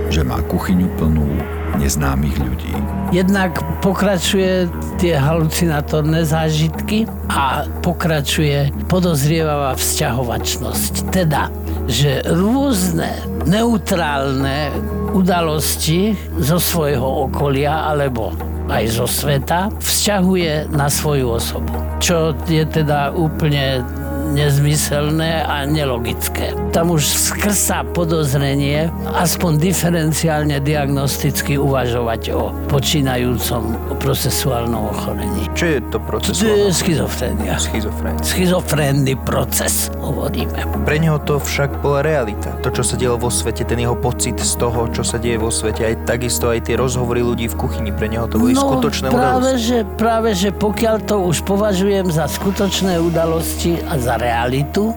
že 0.07 0.23
má 0.23 0.39
kuchyňu 0.47 0.87
plnú 0.95 1.27
neznámych 1.75 2.39
ľudí. 2.39 2.71
Jednak 3.11 3.59
pokračuje 3.83 4.71
tie 4.95 5.19
halucinatórne 5.19 6.23
zážitky 6.23 7.03
a 7.27 7.67
pokračuje 7.83 8.71
podozrievavá 8.87 9.75
vzťahovačnosť. 9.75 11.11
Teda, 11.11 11.51
že 11.85 12.25
rôzne 12.25 13.13
neutrálne 13.45 14.73
udalosti 15.13 16.17
zo 16.41 16.57
svojho 16.57 17.29
okolia 17.29 17.87
alebo 17.87 18.33
aj 18.65 18.83
zo 18.89 19.05
sveta 19.05 19.69
vzťahuje 19.77 20.73
na 20.73 20.89
svoju 20.89 21.37
osobu. 21.37 21.73
Čo 22.01 22.33
je 22.49 22.65
teda 22.65 23.13
úplne 23.13 23.85
nezmyselné 24.31 25.43
a 25.43 25.65
nelogické. 25.65 26.55
Tam 26.73 26.89
už 26.89 27.05
skrsa 27.05 27.85
podozrenie 27.93 28.89
aspoň 29.05 29.59
diferenciálne 29.59 30.57
diagnosticky 30.59 31.55
uvažovať 31.55 32.21
o 32.33 32.49
počínajúcom 32.67 33.75
procesuálnom 33.99 34.89
ochorení. 34.89 35.45
Čo 35.53 35.65
je 35.65 35.79
to 35.87 35.97
proces? 35.99 36.35
je 36.41 36.71
schizofrenia. 36.71 37.57
Schizofrén. 37.57 38.15
Schizofrénny 38.21 39.15
proces, 39.21 39.91
hovoríme. 39.99 40.65
Pre 40.83 40.97
neho 40.97 41.19
to 41.21 41.37
však 41.37 41.79
bola 41.79 42.01
realita. 42.01 42.55
To, 42.61 42.69
čo 42.69 42.81
sa 42.81 42.95
dialo 42.95 43.17
vo 43.17 43.29
svete, 43.29 43.63
ten 43.63 43.77
jeho 43.77 43.95
pocit 43.95 44.37
z 44.37 44.53
toho, 44.55 44.87
čo 44.89 45.03
sa 45.03 45.17
deje 45.17 45.37
vo 45.37 45.49
svete, 45.49 45.83
aj 45.83 45.95
takisto 46.05 46.49
aj 46.49 46.65
tie 46.65 46.75
rozhovory 46.75 47.19
ľudí 47.19 47.47
v 47.47 47.55
kuchyni, 47.55 47.91
pre 47.91 48.07
neho 48.07 48.25
to 48.25 48.37
boli 48.37 48.53
skutočné 48.53 49.07
No, 49.09 49.15
práve 49.15 49.53
udalosti. 49.53 49.65
že, 49.65 49.77
práve, 49.97 50.29
že 50.33 50.49
pokiaľ 50.49 50.95
to 51.03 51.15
už 51.23 51.43
považujem 51.43 52.07
za 52.09 52.25
skutočné 52.25 52.97
udalosti 52.97 53.79
a 53.83 53.97
za 53.97 54.14
realitu, 54.17 54.95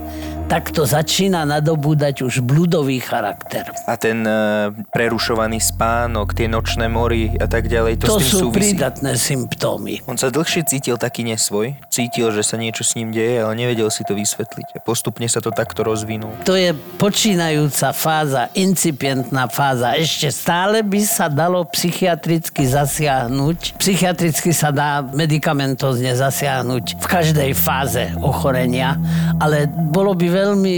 tak 0.48 0.72
to 0.72 0.88
začína 0.88 1.44
nadobúdať 1.44 2.24
už 2.24 2.40
bludový 2.40 3.04
charakter. 3.04 3.68
A 3.84 4.00
ten 4.00 4.24
uh, 4.24 4.72
prerušovaný 4.96 5.60
spánok, 5.60 6.32
tie 6.32 6.48
nočné 6.48 6.88
mory 6.88 7.36
a 7.36 7.44
tak 7.44 7.68
ďalej, 7.68 8.00
to, 8.00 8.06
To 8.08 8.16
s 8.16 8.24
tým 8.24 8.28
sú 8.32 8.38
súvisí. 8.48 8.72
prídatné 8.72 9.12
symptómy. 9.20 10.00
On 10.08 10.16
sa 10.16 10.32
dlhšie 10.32 10.64
cítil 10.64 10.96
taký 10.96 11.28
nesvoj, 11.28 11.76
cítil, 11.92 12.32
že 12.32 12.40
sa 12.40 12.56
niečo 12.56 12.80
s 12.80 12.96
ním 12.96 13.12
deje, 13.12 13.44
ale 13.44 13.52
nevedel 13.60 13.92
si 13.92 14.08
to 14.08 14.16
vysvetliť. 14.16 14.72
A 14.72 14.80
postupne 14.80 15.28
sa 15.28 15.44
to 15.44 15.52
takto 15.52 15.84
rozvinulo. 15.84 16.32
To 16.48 16.56
je 16.56 16.72
počínajúca 16.96 17.92
fáza, 17.92 18.48
incipientná 18.56 19.52
fáza. 19.52 20.00
Ešte 20.00 20.32
stále 20.32 20.80
by 20.80 21.00
sa 21.04 21.28
dalo 21.28 21.60
psychiatricky 21.68 22.64
zasiahnuť. 22.64 23.76
Psychiatricky 23.76 24.56
sa 24.56 24.72
dá 24.72 25.04
medikamentozne 25.04 26.16
zasiahnuť 26.16 26.96
v 26.96 27.06
každej 27.06 27.52
fáze 27.52 28.08
ochorenia, 28.24 28.96
ale 29.36 29.68
bolo 29.68 30.16
by 30.16 30.37
veľmi 30.38 30.76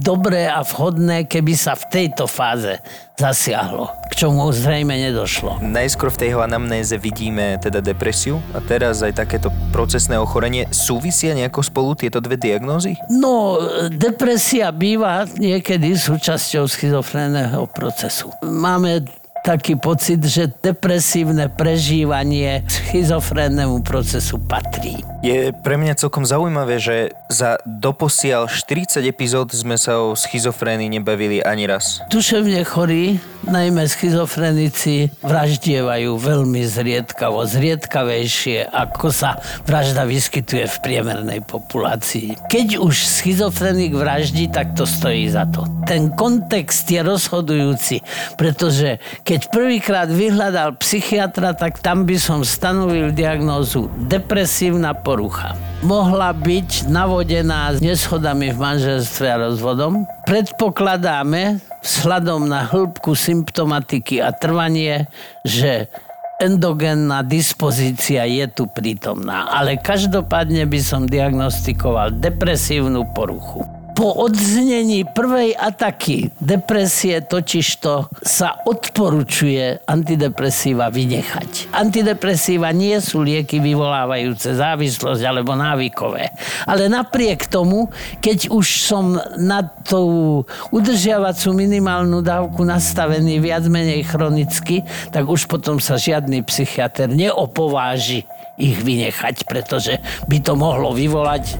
dobré 0.00 0.48
a 0.48 0.64
vhodné, 0.64 1.28
keby 1.28 1.52
sa 1.52 1.76
v 1.76 1.84
tejto 1.92 2.24
fáze 2.24 2.80
zasiahlo, 3.14 3.92
k 4.10 4.26
čomu 4.26 4.48
zrejme 4.50 4.96
nedošlo. 4.96 5.60
Najskôr 5.62 6.10
v 6.10 6.18
tej 6.18 6.28
jeho 6.34 6.42
anamnéze 6.42 6.96
vidíme 6.98 7.60
teda 7.60 7.78
depresiu 7.84 8.40
a 8.56 8.58
teraz 8.64 9.04
aj 9.04 9.20
takéto 9.20 9.52
procesné 9.70 10.16
ochorenie. 10.18 10.66
Súvisia 10.72 11.36
nejako 11.36 11.62
spolu 11.62 11.90
tieto 11.94 12.18
dve 12.18 12.40
diagnózy? 12.40 12.98
No, 13.12 13.60
depresia 13.92 14.72
býva 14.74 15.28
niekedy 15.36 15.94
súčasťou 15.94 16.66
schizofrénneho 16.66 17.70
procesu. 17.70 18.32
Máme 18.42 19.04
taký 19.44 19.76
pocit, 19.76 20.24
že 20.24 20.48
depresívne 20.64 21.52
prežívanie 21.52 22.64
schizofrénnemu 22.64 23.84
procesu 23.84 24.40
patrí. 24.40 25.04
Je 25.20 25.52
pre 25.52 25.76
mňa 25.76 26.00
celkom 26.00 26.24
zaujímavé, 26.24 26.80
že 26.80 27.12
za 27.28 27.60
doposiaľ 27.68 28.48
40 28.48 29.04
epizód 29.04 29.52
sme 29.52 29.76
sa 29.76 30.00
o 30.00 30.16
schizofrénii 30.16 30.96
nebavili 30.96 31.44
ani 31.44 31.68
raz. 31.68 32.00
Duševne 32.08 32.64
chorí, 32.64 33.20
najmä 33.44 33.84
schizofrenici, 33.84 35.12
vraždievajú 35.20 36.16
veľmi 36.16 36.64
zriedkavo, 36.64 37.44
zriedkavejšie, 37.44 38.68
ako 38.68 39.12
sa 39.12 39.36
vražda 39.68 40.08
vyskytuje 40.08 40.64
v 40.64 40.76
priemernej 40.80 41.40
populácii. 41.44 42.48
Keď 42.48 42.80
už 42.80 43.04
schizofrenik 43.04 43.92
vraždí, 43.92 44.48
tak 44.48 44.72
to 44.72 44.88
stojí 44.88 45.28
za 45.28 45.44
to. 45.48 45.68
Ten 45.84 46.12
kontext 46.16 46.88
je 46.88 47.00
rozhodujúci, 47.04 48.00
pretože 48.40 49.00
keď 49.20 49.33
prvýkrát 49.50 50.06
vyhľadal 50.06 50.78
psychiatra, 50.78 51.56
tak 51.56 51.82
tam 51.82 52.06
by 52.06 52.14
som 52.14 52.46
stanovil 52.46 53.10
diagnózu 53.10 53.90
depresívna 54.06 54.94
porucha. 54.94 55.58
Mohla 55.82 56.30
byť 56.36 56.86
navodená 56.92 57.74
neschodami 57.80 58.54
v 58.54 58.58
manželstve 58.60 59.26
a 59.26 59.40
rozvodom. 59.50 60.06
Predpokladáme, 60.28 61.58
vzhľadom 61.82 62.46
na 62.46 62.68
hĺbku 62.68 63.16
symptomatiky 63.16 64.22
a 64.22 64.30
trvanie, 64.30 65.10
že 65.42 65.90
endogénna 66.38 67.26
dispozícia 67.26 68.28
je 68.28 68.46
tu 68.52 68.70
prítomná, 68.70 69.50
ale 69.50 69.80
každopádne 69.80 70.68
by 70.68 70.80
som 70.84 71.08
diagnostikoval 71.08 72.14
depresívnu 72.14 73.08
poruchu. 73.16 73.73
Po 73.94 74.10
odznení 74.10 75.06
prvej 75.06 75.54
ataky 75.54 76.34
depresie 76.42 77.22
totižto 77.22 78.10
sa 78.26 78.58
odporúčuje 78.66 79.86
antidepresíva 79.86 80.90
vynechať. 80.90 81.70
Antidepresíva 81.70 82.74
nie 82.74 82.98
sú 82.98 83.22
lieky 83.22 83.62
vyvolávajúce 83.62 84.58
závislosť 84.58 85.22
alebo 85.22 85.54
návykové. 85.54 86.34
Ale 86.66 86.90
napriek 86.90 87.46
tomu, 87.46 87.86
keď 88.18 88.50
už 88.50 88.66
som 88.82 89.14
na 89.38 89.62
tú 89.62 90.42
udržiavacú 90.74 91.54
minimálnu 91.54 92.18
dávku 92.18 92.66
nastavený 92.66 93.38
viac 93.38 93.62
menej 93.70 94.02
chronicky, 94.10 94.82
tak 95.14 95.30
už 95.30 95.46
potom 95.46 95.78
sa 95.78 95.94
žiadny 95.94 96.42
psychiatr 96.42 97.06
neopováži 97.06 98.26
ich 98.58 98.78
vynechať, 98.80 99.46
pretože 99.46 99.98
by 100.30 100.38
to 100.42 100.54
mohlo 100.54 100.94
vyvolať 100.94 101.44
e, 101.50 101.54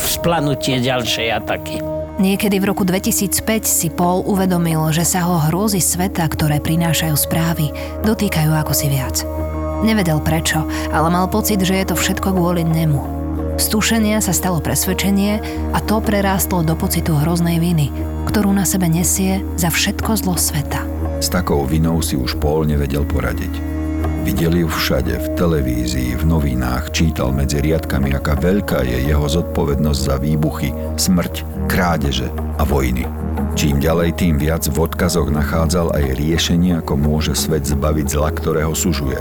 vzplanutie 0.00 0.80
ďalšej 0.80 1.28
ataky. 1.44 1.76
Niekedy 2.20 2.60
v 2.60 2.68
roku 2.68 2.84
2005 2.84 3.64
si 3.64 3.88
Paul 3.88 4.22
uvedomil, 4.28 4.92
že 4.92 5.02
sa 5.02 5.24
ho 5.24 5.48
hrôzy 5.48 5.80
sveta, 5.80 6.28
ktoré 6.28 6.60
prinášajú 6.60 7.16
správy, 7.16 7.72
dotýkajú 8.04 8.52
ako 8.52 8.72
si 8.76 8.86
viac. 8.92 9.24
Nevedel 9.82 10.22
prečo, 10.22 10.62
ale 10.92 11.08
mal 11.10 11.26
pocit, 11.26 11.58
že 11.64 11.74
je 11.74 11.86
to 11.88 11.96
všetko 11.98 12.36
kvôli 12.36 12.62
nemu. 12.62 13.22
Z 13.58 13.74
tušenia 13.74 14.22
sa 14.22 14.32
stalo 14.32 14.62
presvedčenie 14.62 15.42
a 15.72 15.78
to 15.82 15.98
prerástlo 15.98 16.64
do 16.64 16.72
pocitu 16.78 17.16
hroznej 17.16 17.58
viny, 17.60 17.90
ktorú 18.28 18.52
na 18.52 18.68
sebe 18.68 18.88
nesie 18.88 19.42
za 19.58 19.68
všetko 19.68 20.10
zlo 20.20 20.36
sveta. 20.38 20.84
S 21.18 21.28
takou 21.32 21.64
vinou 21.66 22.00
si 22.04 22.14
už 22.14 22.38
Paul 22.38 22.68
nevedel 22.68 23.02
poradiť. 23.08 23.71
Videl 24.22 24.54
ju 24.54 24.68
všade, 24.70 25.18
v 25.18 25.28
televízii, 25.34 26.14
v 26.14 26.24
novinách, 26.30 26.94
čítal 26.94 27.34
medzi 27.34 27.58
riadkami, 27.58 28.14
aká 28.14 28.38
veľká 28.38 28.86
je 28.86 29.10
jeho 29.10 29.26
zodpovednosť 29.26 29.98
za 29.98 30.14
výbuchy, 30.22 30.70
smrť, 30.94 31.66
krádeže 31.66 32.30
a 32.54 32.62
vojny. 32.62 33.02
Čím 33.58 33.82
ďalej, 33.82 34.14
tým 34.14 34.38
viac 34.38 34.62
v 34.70 34.78
odkazoch 34.78 35.26
nachádzal 35.26 35.90
aj 35.98 36.14
riešenie, 36.22 36.78
ako 36.78 36.94
môže 36.94 37.34
svet 37.34 37.66
zbaviť 37.66 38.06
zla, 38.14 38.30
ktorého 38.30 38.70
sužuje. 38.78 39.18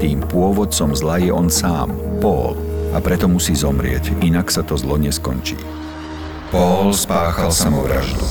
Tým 0.00 0.24
pôvodcom 0.24 0.96
zla 0.96 1.20
je 1.20 1.28
on 1.28 1.52
sám, 1.52 1.92
Paul, 2.24 2.56
a 2.96 2.98
preto 3.04 3.28
musí 3.28 3.52
zomrieť, 3.52 4.24
inak 4.24 4.48
sa 4.48 4.64
to 4.64 4.72
zlo 4.80 4.96
neskončí. 4.96 5.60
Paul 6.48 6.96
spáchal 6.96 7.52
samovraždu. 7.52 8.24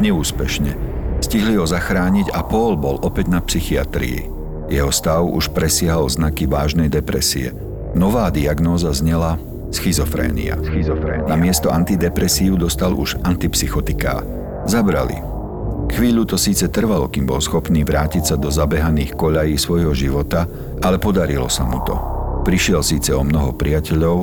Neúspešne. 0.00 0.72
Stihli 1.20 1.60
ho 1.60 1.68
zachrániť 1.68 2.32
a 2.32 2.40
Paul 2.40 2.80
bol 2.80 2.96
opäť 3.04 3.28
na 3.28 3.44
psychiatrii. 3.44 4.39
Jeho 4.70 4.94
stav 4.94 5.26
už 5.26 5.50
presiahol 5.50 6.06
znaky 6.06 6.46
vážnej 6.46 6.86
depresie. 6.86 7.50
Nová 7.98 8.30
diagnóza 8.30 8.94
znela 8.94 9.34
schizofrénia. 9.74 10.54
schizofrénia. 10.62 11.26
Na 11.26 11.34
miesto 11.34 11.74
antidepresív 11.74 12.54
dostal 12.54 12.94
už 12.94 13.18
antipsychotiká. 13.26 14.22
Zabrali. 14.70 15.18
Chvíľu 15.90 16.22
to 16.22 16.38
síce 16.38 16.70
trvalo, 16.70 17.10
kým 17.10 17.26
bol 17.26 17.42
schopný 17.42 17.82
vrátiť 17.82 18.22
sa 18.30 18.36
do 18.38 18.46
zabehaných 18.46 19.18
koľají 19.18 19.58
svojho 19.58 19.90
života, 19.90 20.46
ale 20.86 21.02
podarilo 21.02 21.50
sa 21.50 21.66
mu 21.66 21.82
to. 21.82 21.98
Prišiel 22.46 22.78
síce 22.86 23.10
o 23.10 23.26
mnoho 23.26 23.50
priateľov, 23.58 24.18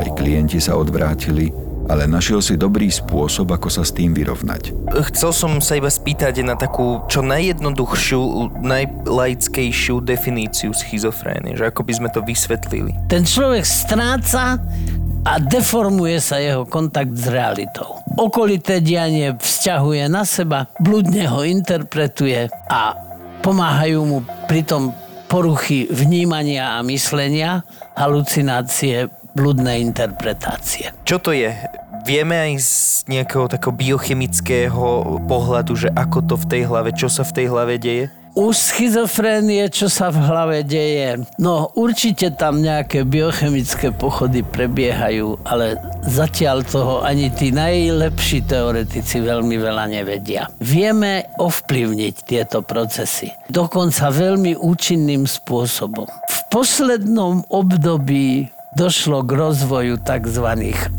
aj 0.00 0.16
klienti 0.16 0.56
sa 0.56 0.80
odvrátili, 0.80 1.52
ale 1.90 2.06
našiel 2.06 2.38
si 2.38 2.54
dobrý 2.54 2.86
spôsob, 2.86 3.50
ako 3.50 3.66
sa 3.66 3.82
s 3.82 3.90
tým 3.90 4.14
vyrovnať. 4.14 4.94
Chcel 5.10 5.34
som 5.34 5.52
sa 5.58 5.74
iba 5.74 5.90
spýtať 5.90 6.46
na 6.46 6.54
takú 6.54 7.02
čo 7.10 7.26
najjednoduchšiu, 7.26 8.22
najlaickejšiu 8.62 9.98
definíciu 9.98 10.70
schizofrénie, 10.70 11.58
že 11.58 11.66
ako 11.66 11.82
by 11.82 11.92
sme 11.98 12.08
to 12.14 12.22
vysvetlili. 12.22 12.94
Ten 13.10 13.26
človek 13.26 13.66
stráca 13.66 14.62
a 15.26 15.32
deformuje 15.42 16.22
sa 16.22 16.38
jeho 16.38 16.62
kontakt 16.64 17.12
s 17.18 17.26
realitou. 17.26 17.98
Okolité 18.14 18.78
dianie 18.78 19.34
vzťahuje 19.34 20.06
na 20.06 20.22
seba, 20.22 20.70
bludne 20.78 21.26
ho 21.26 21.42
interpretuje 21.42 22.48
a 22.70 22.94
pomáhajú 23.42 24.00
mu 24.06 24.18
pritom 24.46 24.94
poruchy 25.30 25.86
vnímania 25.86 26.74
a 26.74 26.82
myslenia, 26.82 27.62
halucinácie, 27.94 29.06
bludné 29.34 29.80
interpretácie. 29.80 30.92
Čo 31.06 31.22
to 31.22 31.30
je? 31.34 31.52
Vieme 32.08 32.32
aj 32.32 32.52
z 32.64 32.72
nejakého 33.12 33.44
takého 33.44 33.76
biochemického 33.76 35.20
pohľadu, 35.28 35.76
že 35.76 35.88
ako 35.92 36.24
to 36.24 36.34
v 36.40 36.48
tej 36.48 36.62
hlave, 36.64 36.90
čo 36.96 37.12
sa 37.12 37.22
v 37.28 37.34
tej 37.36 37.46
hlave 37.52 37.76
deje? 37.76 38.08
U 38.30 38.54
schizofrénie, 38.54 39.66
čo 39.74 39.90
sa 39.90 40.06
v 40.14 40.22
hlave 40.22 40.62
deje? 40.62 41.18
No 41.42 41.74
určite 41.74 42.30
tam 42.30 42.62
nejaké 42.62 43.02
biochemické 43.02 43.90
pochody 43.90 44.46
prebiehajú, 44.46 45.42
ale 45.42 45.74
zatiaľ 46.06 46.62
toho 46.62 46.94
ani 47.02 47.34
tí 47.34 47.50
najlepší 47.50 48.46
teoretici 48.46 49.18
veľmi 49.18 49.58
veľa 49.58 49.90
nevedia. 49.90 50.46
Vieme 50.62 51.26
ovplyvniť 51.42 52.14
tieto 52.22 52.62
procesy. 52.62 53.34
Dokonca 53.50 54.14
veľmi 54.14 54.54
účinným 54.62 55.26
spôsobom. 55.26 56.06
V 56.06 56.38
poslednom 56.54 57.42
období 57.50 58.46
došlo 58.74 59.26
k 59.26 59.30
rozvoju 59.34 59.98
tzv. 59.98 60.46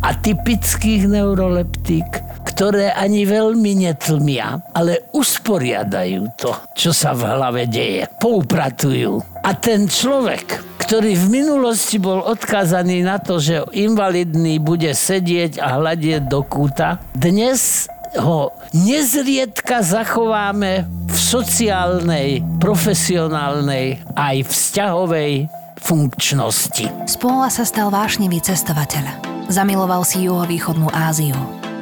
atypických 0.04 1.08
neuroleptík, 1.08 2.10
ktoré 2.44 2.92
ani 2.92 3.24
veľmi 3.24 3.88
netlmia, 3.88 4.60
ale 4.76 5.08
usporiadajú 5.16 6.36
to, 6.36 6.52
čo 6.76 6.92
sa 6.92 7.16
v 7.16 7.32
hlave 7.32 7.64
deje. 7.72 8.12
Poupratujú. 8.20 9.24
A 9.42 9.56
ten 9.56 9.88
človek, 9.88 10.60
ktorý 10.84 11.16
v 11.16 11.28
minulosti 11.32 11.96
bol 11.96 12.20
odkázaný 12.20 13.08
na 13.08 13.24
to, 13.24 13.40
že 13.40 13.64
invalidný 13.72 14.60
bude 14.60 14.92
sedieť 14.92 15.64
a 15.64 15.80
hľadieť 15.80 16.28
do 16.28 16.44
kúta, 16.44 17.00
dnes 17.16 17.88
ho 18.20 18.52
nezriedka 18.76 19.80
zachováme 19.80 20.84
v 21.08 21.16
sociálnej, 21.16 22.44
profesionálnej 22.60 24.04
aj 24.20 24.52
vzťahovej 24.52 25.61
funkčnosti. 25.82 26.86
Z 27.10 27.16
Póla 27.18 27.50
sa 27.50 27.66
stal 27.66 27.90
vášnivý 27.90 28.40
cestovateľ. 28.40 29.26
Zamiloval 29.50 30.06
si 30.06 30.30
juhovýchodnú 30.30 30.88
Áziu. 30.94 31.36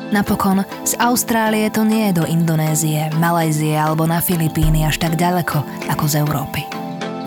Napokon 0.10 0.66
z 0.88 0.98
Austrálie 0.98 1.70
to 1.70 1.86
nie 1.86 2.10
je 2.10 2.18
do 2.18 2.26
Indonézie, 2.26 3.14
Malajzie 3.22 3.78
alebo 3.78 4.10
na 4.10 4.18
Filipíny 4.18 4.82
až 4.82 4.98
tak 4.98 5.14
ďaleko 5.20 5.62
ako 5.86 6.06
z 6.10 6.26
Európy. 6.26 6.66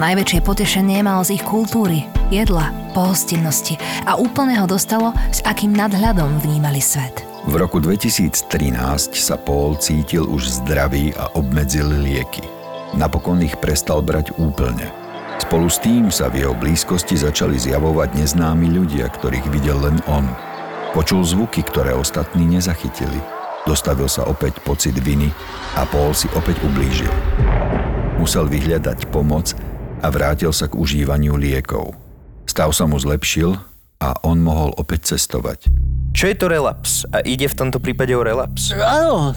Najväčšie 0.03 0.43
potešenie 0.43 0.99
mal 1.07 1.23
z 1.23 1.39
ich 1.39 1.45
kultúry, 1.47 2.03
jedla, 2.35 2.75
pohostinnosti 2.91 3.79
a 4.03 4.19
úplne 4.19 4.59
ho 4.59 4.67
dostalo, 4.67 5.15
s 5.31 5.47
akým 5.47 5.71
nadhľadom 5.71 6.43
vnímali 6.43 6.83
svet. 6.83 7.23
V 7.47 7.55
roku 7.55 7.79
2013 7.79 8.35
sa 9.15 9.39
Paul 9.39 9.79
cítil 9.79 10.27
už 10.27 10.67
zdravý 10.67 11.15
a 11.15 11.31
obmedzil 11.39 11.87
lieky. 11.87 12.43
Napokon 12.99 13.47
ich 13.47 13.55
prestal 13.63 14.03
brať 14.03 14.35
úplne– 14.43 14.91
Spolu 15.43 15.67
s 15.67 15.83
tým 15.83 16.07
sa 16.07 16.31
v 16.31 16.47
jeho 16.47 16.55
blízkosti 16.55 17.19
začali 17.19 17.59
zjavovať 17.59 18.15
neznámi 18.15 18.71
ľudia, 18.79 19.11
ktorých 19.11 19.51
videl 19.51 19.75
len 19.83 19.99
on. 20.07 20.23
Počul 20.95 21.27
zvuky, 21.27 21.67
ktoré 21.67 21.99
ostatní 21.99 22.47
nezachytili. 22.47 23.19
Dostavil 23.67 24.07
sa 24.07 24.23
opäť 24.31 24.63
pocit 24.63 24.95
viny 25.03 25.35
a 25.75 25.83
Paul 25.83 26.15
si 26.15 26.31
opäť 26.39 26.63
ublížil. 26.63 27.11
Musel 28.23 28.47
vyhľadať 28.47 29.11
pomoc 29.11 29.51
a 29.99 30.07
vrátil 30.15 30.55
sa 30.55 30.71
k 30.71 30.79
užívaniu 30.79 31.35
liekov. 31.35 31.99
Stav 32.47 32.71
sa 32.71 32.87
mu 32.87 33.03
zlepšil 33.03 33.59
a 33.99 34.15
on 34.23 34.39
mohol 34.39 34.71
opäť 34.79 35.19
cestovať. 35.19 35.67
Čo 36.15 36.31
je 36.31 36.37
to 36.39 36.47
relaps? 36.47 37.03
A 37.11 37.19
ide 37.27 37.51
v 37.51 37.59
tomto 37.59 37.83
prípade 37.83 38.15
o 38.15 38.23
relaps? 38.23 38.71
Áno, 38.79 39.35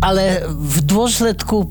ale 0.00 0.48
v 0.48 0.80
dôsledku, 0.80 1.68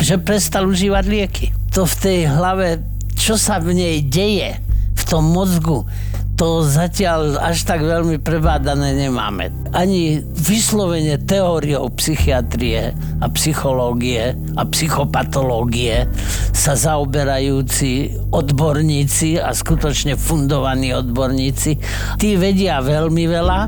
že 0.00 0.16
prestal 0.16 0.64
užívať 0.64 1.04
lieky. 1.04 1.46
To 1.76 1.84
v 1.84 1.94
tej 2.00 2.18
hlave 2.26 2.89
čo 3.20 3.36
sa 3.36 3.60
v 3.60 3.76
nej 3.76 3.96
deje, 4.00 4.56
v 4.96 5.02
tom 5.04 5.28
mozgu, 5.28 5.84
to 6.40 6.64
zatiaľ 6.64 7.36
až 7.36 7.68
tak 7.68 7.84
veľmi 7.84 8.16
prebádané 8.16 8.96
nemáme. 8.96 9.52
Ani 9.76 10.24
vyslovene 10.24 11.20
teóriou 11.20 11.92
psychiatrie 12.00 12.96
a 13.20 13.26
psychológie 13.36 14.32
a 14.56 14.64
psychopatológie 14.64 16.08
sa 16.56 16.72
zaoberajúci 16.72 18.16
odborníci 18.32 19.36
a 19.36 19.52
skutočne 19.52 20.16
fundovaní 20.16 20.96
odborníci, 20.96 21.76
tí 22.16 22.40
vedia 22.40 22.80
veľmi 22.80 23.24
veľa, 23.28 23.60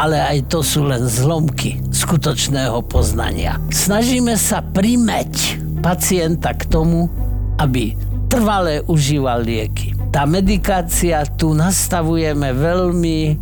ale 0.00 0.16
aj 0.16 0.48
to 0.48 0.64
sú 0.64 0.88
len 0.88 1.04
zlomky 1.04 1.84
skutočného 1.92 2.80
poznania. 2.88 3.60
Snažíme 3.68 4.40
sa 4.40 4.64
primeť 4.64 5.60
pacienta 5.84 6.56
k 6.56 6.64
tomu, 6.64 7.12
aby 7.60 8.05
trvalé 8.36 8.84
užíval 8.84 9.40
lieky. 9.48 9.96
Tá 10.12 10.28
medikácia 10.28 11.24
tu 11.40 11.56
nastavujeme 11.56 12.52
veľmi 12.52 13.32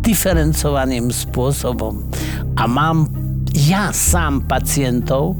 diferencovaným 0.00 1.12
spôsobom. 1.12 2.00
A 2.56 2.64
mám 2.64 3.12
ja 3.52 3.92
sám 3.92 4.48
pacientov, 4.48 5.36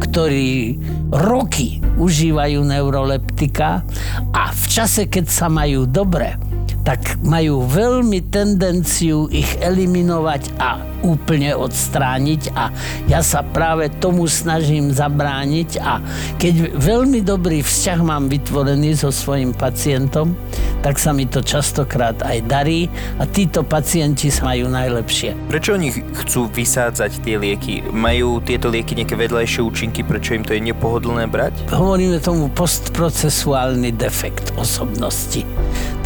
ktorí 0.00 0.80
roky 1.12 1.84
užívajú 2.00 2.64
neuroleptika 2.64 3.84
a 4.32 4.42
v 4.48 4.64
čase, 4.64 5.12
keď 5.12 5.28
sa 5.28 5.52
majú 5.52 5.84
dobre, 5.84 6.40
tak 6.88 7.20
majú 7.20 7.68
veľmi 7.68 8.32
tendenciu 8.32 9.28
ich 9.28 9.60
eliminovať 9.60 10.56
a 10.56 10.80
úplne 11.02 11.54
odstrániť 11.54 12.42
a 12.54 12.70
ja 13.06 13.20
sa 13.22 13.42
práve 13.42 13.90
tomu 14.02 14.26
snažím 14.26 14.90
zabrániť 14.90 15.70
a 15.80 16.02
keď 16.36 16.74
veľmi 16.76 17.22
dobrý 17.22 17.62
vzťah 17.62 18.00
mám 18.02 18.26
vytvorený 18.26 18.98
so 18.98 19.10
svojim 19.14 19.54
pacientom, 19.54 20.34
tak 20.82 20.98
sa 20.98 21.10
mi 21.10 21.26
to 21.26 21.42
častokrát 21.42 22.18
aj 22.22 22.38
darí 22.46 22.86
a 23.18 23.26
títo 23.26 23.66
pacienti 23.66 24.30
sa 24.30 24.54
majú 24.54 24.70
najlepšie. 24.70 25.50
Prečo 25.50 25.74
oni 25.74 25.90
chcú 26.24 26.46
vysádzať 26.50 27.22
tie 27.22 27.34
lieky? 27.34 27.82
Majú 27.90 28.38
tieto 28.42 28.70
lieky 28.70 28.94
nejaké 28.94 29.18
vedľajšie 29.18 29.60
účinky, 29.62 30.06
prečo 30.06 30.38
im 30.38 30.46
to 30.46 30.54
je 30.54 30.62
nepohodlné 30.62 31.26
brať? 31.26 31.74
Hovoríme 31.74 32.22
tomu 32.22 32.46
postprocesuálny 32.54 33.90
defekt 33.94 34.54
osobnosti. 34.54 35.42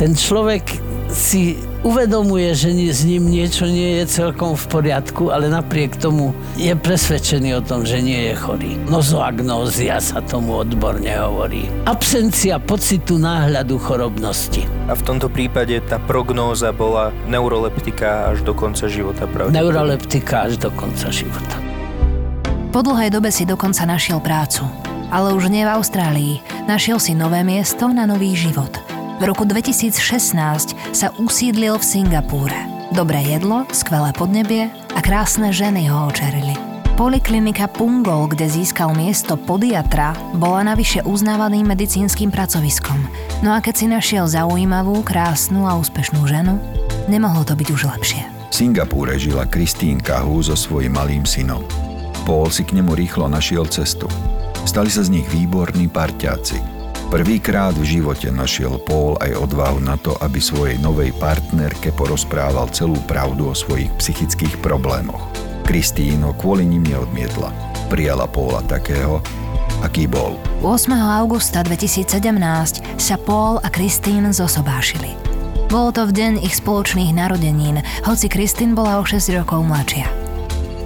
Ten 0.00 0.16
človek 0.16 0.64
si 1.12 1.60
uvedomuje, 1.82 2.54
že 2.54 2.70
s 2.70 3.02
ním 3.02 3.26
niečo 3.26 3.66
nie 3.66 4.02
je 4.02 4.04
celkom 4.06 4.54
v 4.54 4.64
poriadku, 4.70 5.34
ale 5.34 5.50
napriek 5.50 5.98
tomu 5.98 6.30
je 6.54 6.70
presvedčený 6.78 7.58
o 7.58 7.62
tom, 7.62 7.82
že 7.82 7.98
nie 7.98 8.30
je 8.30 8.34
chorý. 8.38 8.78
Nozoagnózia 8.86 9.98
sa 9.98 10.22
tomu 10.22 10.62
odborne 10.62 11.10
hovorí. 11.18 11.66
Absencia 11.86 12.62
pocitu 12.62 13.18
náhľadu 13.18 13.76
chorobnosti. 13.82 14.62
A 14.86 14.94
v 14.94 15.02
tomto 15.02 15.26
prípade 15.26 15.74
tá 15.90 15.98
prognóza 15.98 16.70
bola 16.70 17.10
neuroleptika 17.26 18.30
až 18.30 18.46
do 18.46 18.54
konca 18.54 18.86
života, 18.86 19.26
pravda? 19.26 19.54
Neuroleptika 19.54 20.46
až 20.50 20.62
do 20.62 20.70
konca 20.70 21.10
života. 21.10 21.58
Po 22.72 22.80
dlhej 22.80 23.12
dobe 23.12 23.28
si 23.28 23.44
dokonca 23.44 23.84
našiel 23.84 24.22
prácu. 24.22 24.64
Ale 25.12 25.36
už 25.36 25.52
nie 25.52 25.60
v 25.60 25.76
Austrálii. 25.76 26.40
Našiel 26.64 26.96
si 26.96 27.12
nové 27.12 27.44
miesto 27.44 27.84
na 27.92 28.08
nový 28.08 28.32
život– 28.32 28.72
v 29.22 29.30
roku 29.30 29.46
2016 29.46 30.74
sa 30.90 31.14
usídlil 31.14 31.78
v 31.78 31.84
Singapúre. 31.86 32.58
Dobré 32.90 33.22
jedlo, 33.22 33.62
skvelé 33.70 34.10
podnebie 34.10 34.66
a 34.66 34.98
krásne 34.98 35.54
ženy 35.54 35.86
ho 35.86 36.10
očerili. 36.10 36.58
Poliklinika 36.98 37.70
Pungol, 37.70 38.26
kde 38.34 38.50
získal 38.50 38.90
miesto 38.98 39.38
podiatra, 39.38 40.10
bola 40.34 40.66
navyše 40.74 41.06
uznávaným 41.06 41.70
medicínskym 41.70 42.34
pracoviskom. 42.34 42.98
No 43.46 43.54
a 43.54 43.62
keď 43.62 43.74
si 43.78 43.86
našiel 43.86 44.26
zaujímavú, 44.26 45.06
krásnu 45.06 45.70
a 45.70 45.78
úspešnú 45.78 46.26
ženu, 46.26 46.58
nemohlo 47.06 47.46
to 47.46 47.54
byť 47.54 47.68
už 47.78 47.82
lepšie. 47.94 48.26
V 48.50 48.54
Singapúre 48.58 49.22
žila 49.22 49.46
Kristín 49.46 50.02
Kahu 50.02 50.42
so 50.42 50.58
svojím 50.58 50.98
malým 50.98 51.22
synom. 51.22 51.62
Paul 52.26 52.50
si 52.50 52.66
k 52.66 52.74
nemu 52.74 52.90
rýchlo 52.98 53.30
našiel 53.30 53.70
cestu. 53.70 54.10
Stali 54.66 54.90
sa 54.90 55.06
z 55.06 55.14
nich 55.14 55.30
výborní 55.30 55.86
parťáci– 55.86 56.58
Prvýkrát 57.12 57.76
v 57.76 58.00
živote 58.00 58.32
našiel 58.32 58.80
Paul 58.88 59.20
aj 59.20 59.36
odvahu 59.36 59.84
na 59.84 60.00
to, 60.00 60.16
aby 60.24 60.40
svojej 60.40 60.80
novej 60.80 61.12
partnerke 61.20 61.92
porozprával 61.92 62.72
celú 62.72 62.96
pravdu 63.04 63.52
o 63.52 63.54
svojich 63.54 63.92
psychických 64.00 64.56
problémoch. 64.64 65.20
Kristín 65.68 66.24
kvôli 66.40 66.64
nim 66.64 66.80
neodmietla. 66.80 67.52
Prijala 67.92 68.24
Paula 68.24 68.64
takého, 68.64 69.20
aký 69.84 70.08
bol. 70.08 70.40
8. 70.64 70.88
augusta 71.20 71.60
2017 71.60 72.16
sa 72.96 73.16
Paul 73.20 73.60
a 73.60 73.68
Kristín 73.68 74.32
zosobášili. 74.32 75.12
Bolo 75.68 75.92
to 75.92 76.08
v 76.08 76.16
deň 76.16 76.32
ich 76.40 76.56
spoločných 76.64 77.12
narodenín, 77.12 77.84
hoci 78.08 78.32
Kristín 78.32 78.72
bola 78.72 78.96
o 78.96 79.04
6 79.04 79.36
rokov 79.36 79.60
mladšia. 79.68 80.08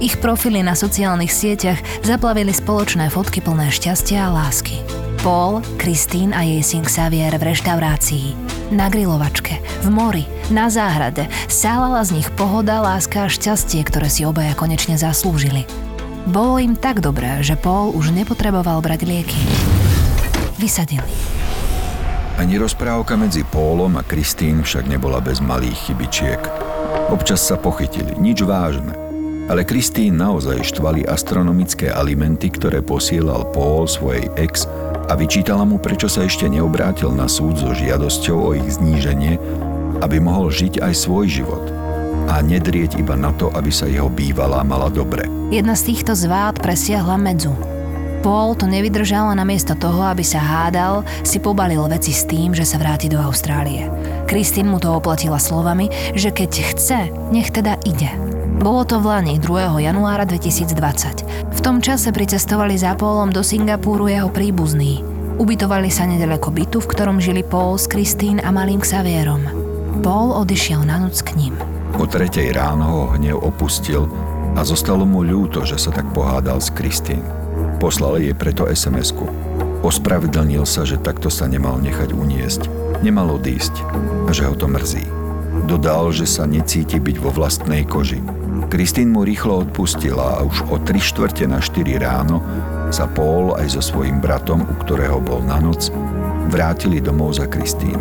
Ich 0.03 0.19
profily 0.19 0.67
na 0.67 0.75
sociálnych 0.75 1.31
sieťach 1.31 1.79
zaplavili 2.03 2.51
spoločné 2.51 3.15
fotky 3.15 3.39
plné 3.39 3.71
šťastia 3.71 4.27
a 4.27 4.35
lásky. 4.35 5.06
Paul, 5.27 5.59
Kristín 5.75 6.31
a 6.31 6.47
jej 6.47 6.63
syn 6.63 6.87
Xavier 6.87 7.35
v 7.35 7.51
reštaurácii. 7.51 8.39
Na 8.71 8.87
grilovačke, 8.87 9.59
v 9.83 9.89
mori, 9.91 10.23
na 10.55 10.71
záhrade, 10.71 11.27
sálala 11.51 12.07
z 12.07 12.23
nich 12.23 12.31
pohoda, 12.39 12.79
láska 12.79 13.27
a 13.27 13.33
šťastie, 13.33 13.83
ktoré 13.91 14.07
si 14.07 14.23
obaja 14.23 14.55
konečne 14.55 14.95
zaslúžili. 14.95 15.67
Bolo 16.31 16.63
im 16.63 16.79
tak 16.79 17.03
dobré, 17.03 17.43
že 17.43 17.59
Paul 17.59 17.91
už 17.99 18.15
nepotreboval 18.15 18.79
brať 18.79 19.03
lieky. 19.03 19.43
Vysadili. 20.63 21.11
Ani 22.39 22.55
rozprávka 22.63 23.19
medzi 23.19 23.43
Paulom 23.43 23.99
a 23.99 24.07
Kristín 24.07 24.63
však 24.63 24.87
nebola 24.87 25.19
bez 25.19 25.43
malých 25.43 25.91
chybičiek. 25.91 26.39
Občas 27.11 27.43
sa 27.43 27.59
pochytili, 27.59 28.15
nič 28.15 28.47
vážne. 28.47 28.95
Ale 29.47 29.63
Kristín 29.63 30.19
naozaj 30.19 30.75
štvali 30.75 31.07
astronomické 31.07 31.91
alimenty, 31.91 32.51
ktoré 32.51 32.83
posielal 32.83 33.47
Paul 33.55 33.87
svojej 33.87 34.27
ex 34.35 34.67
a 35.07 35.13
vyčítala 35.15 35.63
mu, 35.63 35.79
prečo 35.79 36.11
sa 36.11 36.27
ešte 36.27 36.51
neobrátil 36.51 37.15
na 37.15 37.31
súd 37.31 37.59
so 37.59 37.71
žiadosťou 37.71 38.39
o 38.39 38.51
ich 38.59 38.67
zníženie, 38.75 39.39
aby 40.03 40.19
mohol 40.19 40.51
žiť 40.51 40.83
aj 40.83 40.93
svoj 40.93 41.27
život 41.31 41.65
a 42.27 42.43
nedrieť 42.43 42.99
iba 42.99 43.15
na 43.15 43.31
to, 43.39 43.55
aby 43.55 43.71
sa 43.71 43.87
jeho 43.87 44.11
bývalá 44.11 44.67
mala 44.67 44.91
dobre. 44.91 45.31
Jedna 45.55 45.79
z 45.79 45.95
týchto 45.95 46.19
zvád 46.19 46.59
presiahla 46.59 47.15
medzu. 47.23 47.55
Paul 48.27 48.59
to 48.59 48.67
nevydržal 48.67 49.31
a 49.31 49.39
namiesto 49.39 49.79
toho, 49.79 50.03
aby 50.11 50.27
sa 50.27 50.43
hádal, 50.43 51.07
si 51.23 51.39
pobalil 51.39 51.87
veci 51.87 52.11
s 52.11 52.27
tým, 52.27 52.51
že 52.51 52.67
sa 52.67 52.83
vráti 52.83 53.07
do 53.07 53.23
Austrálie. 53.23 53.87
Kristín 54.27 54.67
mu 54.67 54.83
to 54.83 54.91
oplatila 54.91 55.39
slovami, 55.39 55.87
že 56.19 56.35
keď 56.35 56.51
chce, 56.75 57.01
nech 57.31 57.55
teda 57.55 57.79
ide. 57.87 58.11
Bolo 58.57 58.89
to 58.89 58.97
v 59.05 59.13
Lani 59.13 59.37
2. 59.37 59.85
januára 59.85 60.25
2020. 60.25 61.53
V 61.53 61.61
tom 61.61 61.85
čase 61.85 62.09
pricestovali 62.09 62.81
za 62.81 62.97
Paulom 62.97 63.29
do 63.29 63.45
Singapúru 63.45 64.09
jeho 64.09 64.33
príbuzní. 64.33 65.05
Ubytovali 65.37 65.93
sa 65.93 66.09
nedaleko 66.09 66.49
bytu, 66.49 66.81
v 66.81 66.89
ktorom 66.89 67.21
žili 67.21 67.45
Paul 67.45 67.77
s 67.77 67.85
Kristín 67.85 68.41
a 68.41 68.49
malým 68.49 68.81
Xavierom. 68.81 69.45
Paul 70.01 70.33
odišiel 70.41 70.89
na 70.89 71.05
noc 71.05 71.21
k 71.21 71.37
ním. 71.37 71.55
O 72.01 72.09
tretej 72.09 72.57
ráno 72.57 72.85
ho 72.89 73.03
hnev 73.13 73.45
opustil 73.45 74.09
a 74.57 74.65
zostalo 74.65 75.05
mu 75.05 75.21
ľúto, 75.21 75.69
že 75.69 75.77
sa 75.77 75.93
tak 75.93 76.09
pohádal 76.17 76.57
s 76.57 76.73
Kristín. 76.73 77.21
Poslal 77.77 78.25
jej 78.25 78.33
preto 78.33 78.65
SMS-ku. 78.65 79.29
Ospravedlnil 79.85 80.65
sa, 80.65 80.89
že 80.89 80.97
takto 80.97 81.29
sa 81.29 81.45
nemal 81.45 81.77
nechať 81.85 82.09
uniesť. 82.17 82.73
Nemal 83.05 83.37
odísť 83.37 83.85
a 84.25 84.33
že 84.33 84.49
ho 84.49 84.57
to 84.57 84.65
mrzí. 84.65 85.26
Dodal, 85.65 86.13
že 86.13 86.29
sa 86.29 86.45
necíti 86.45 87.01
byť 87.01 87.17
vo 87.17 87.33
vlastnej 87.33 87.89
koži 87.89 88.21
Kristín 88.67 89.15
mu 89.15 89.23
rýchlo 89.23 89.63
odpustila 89.63 90.41
a 90.41 90.45
už 90.45 90.67
o 90.73 90.77
3 90.83 90.99
štvrte 90.99 91.45
na 91.47 91.63
4 91.63 92.03
ráno 92.03 92.43
sa 92.91 93.07
Paul 93.07 93.55
aj 93.55 93.79
so 93.79 93.83
svojím 93.83 94.19
bratom, 94.19 94.67
u 94.67 94.75
ktorého 94.83 95.23
bol 95.23 95.39
na 95.47 95.63
noc, 95.63 95.95
vrátili 96.51 96.99
domov 96.99 97.39
za 97.39 97.47
Kristín. 97.47 97.99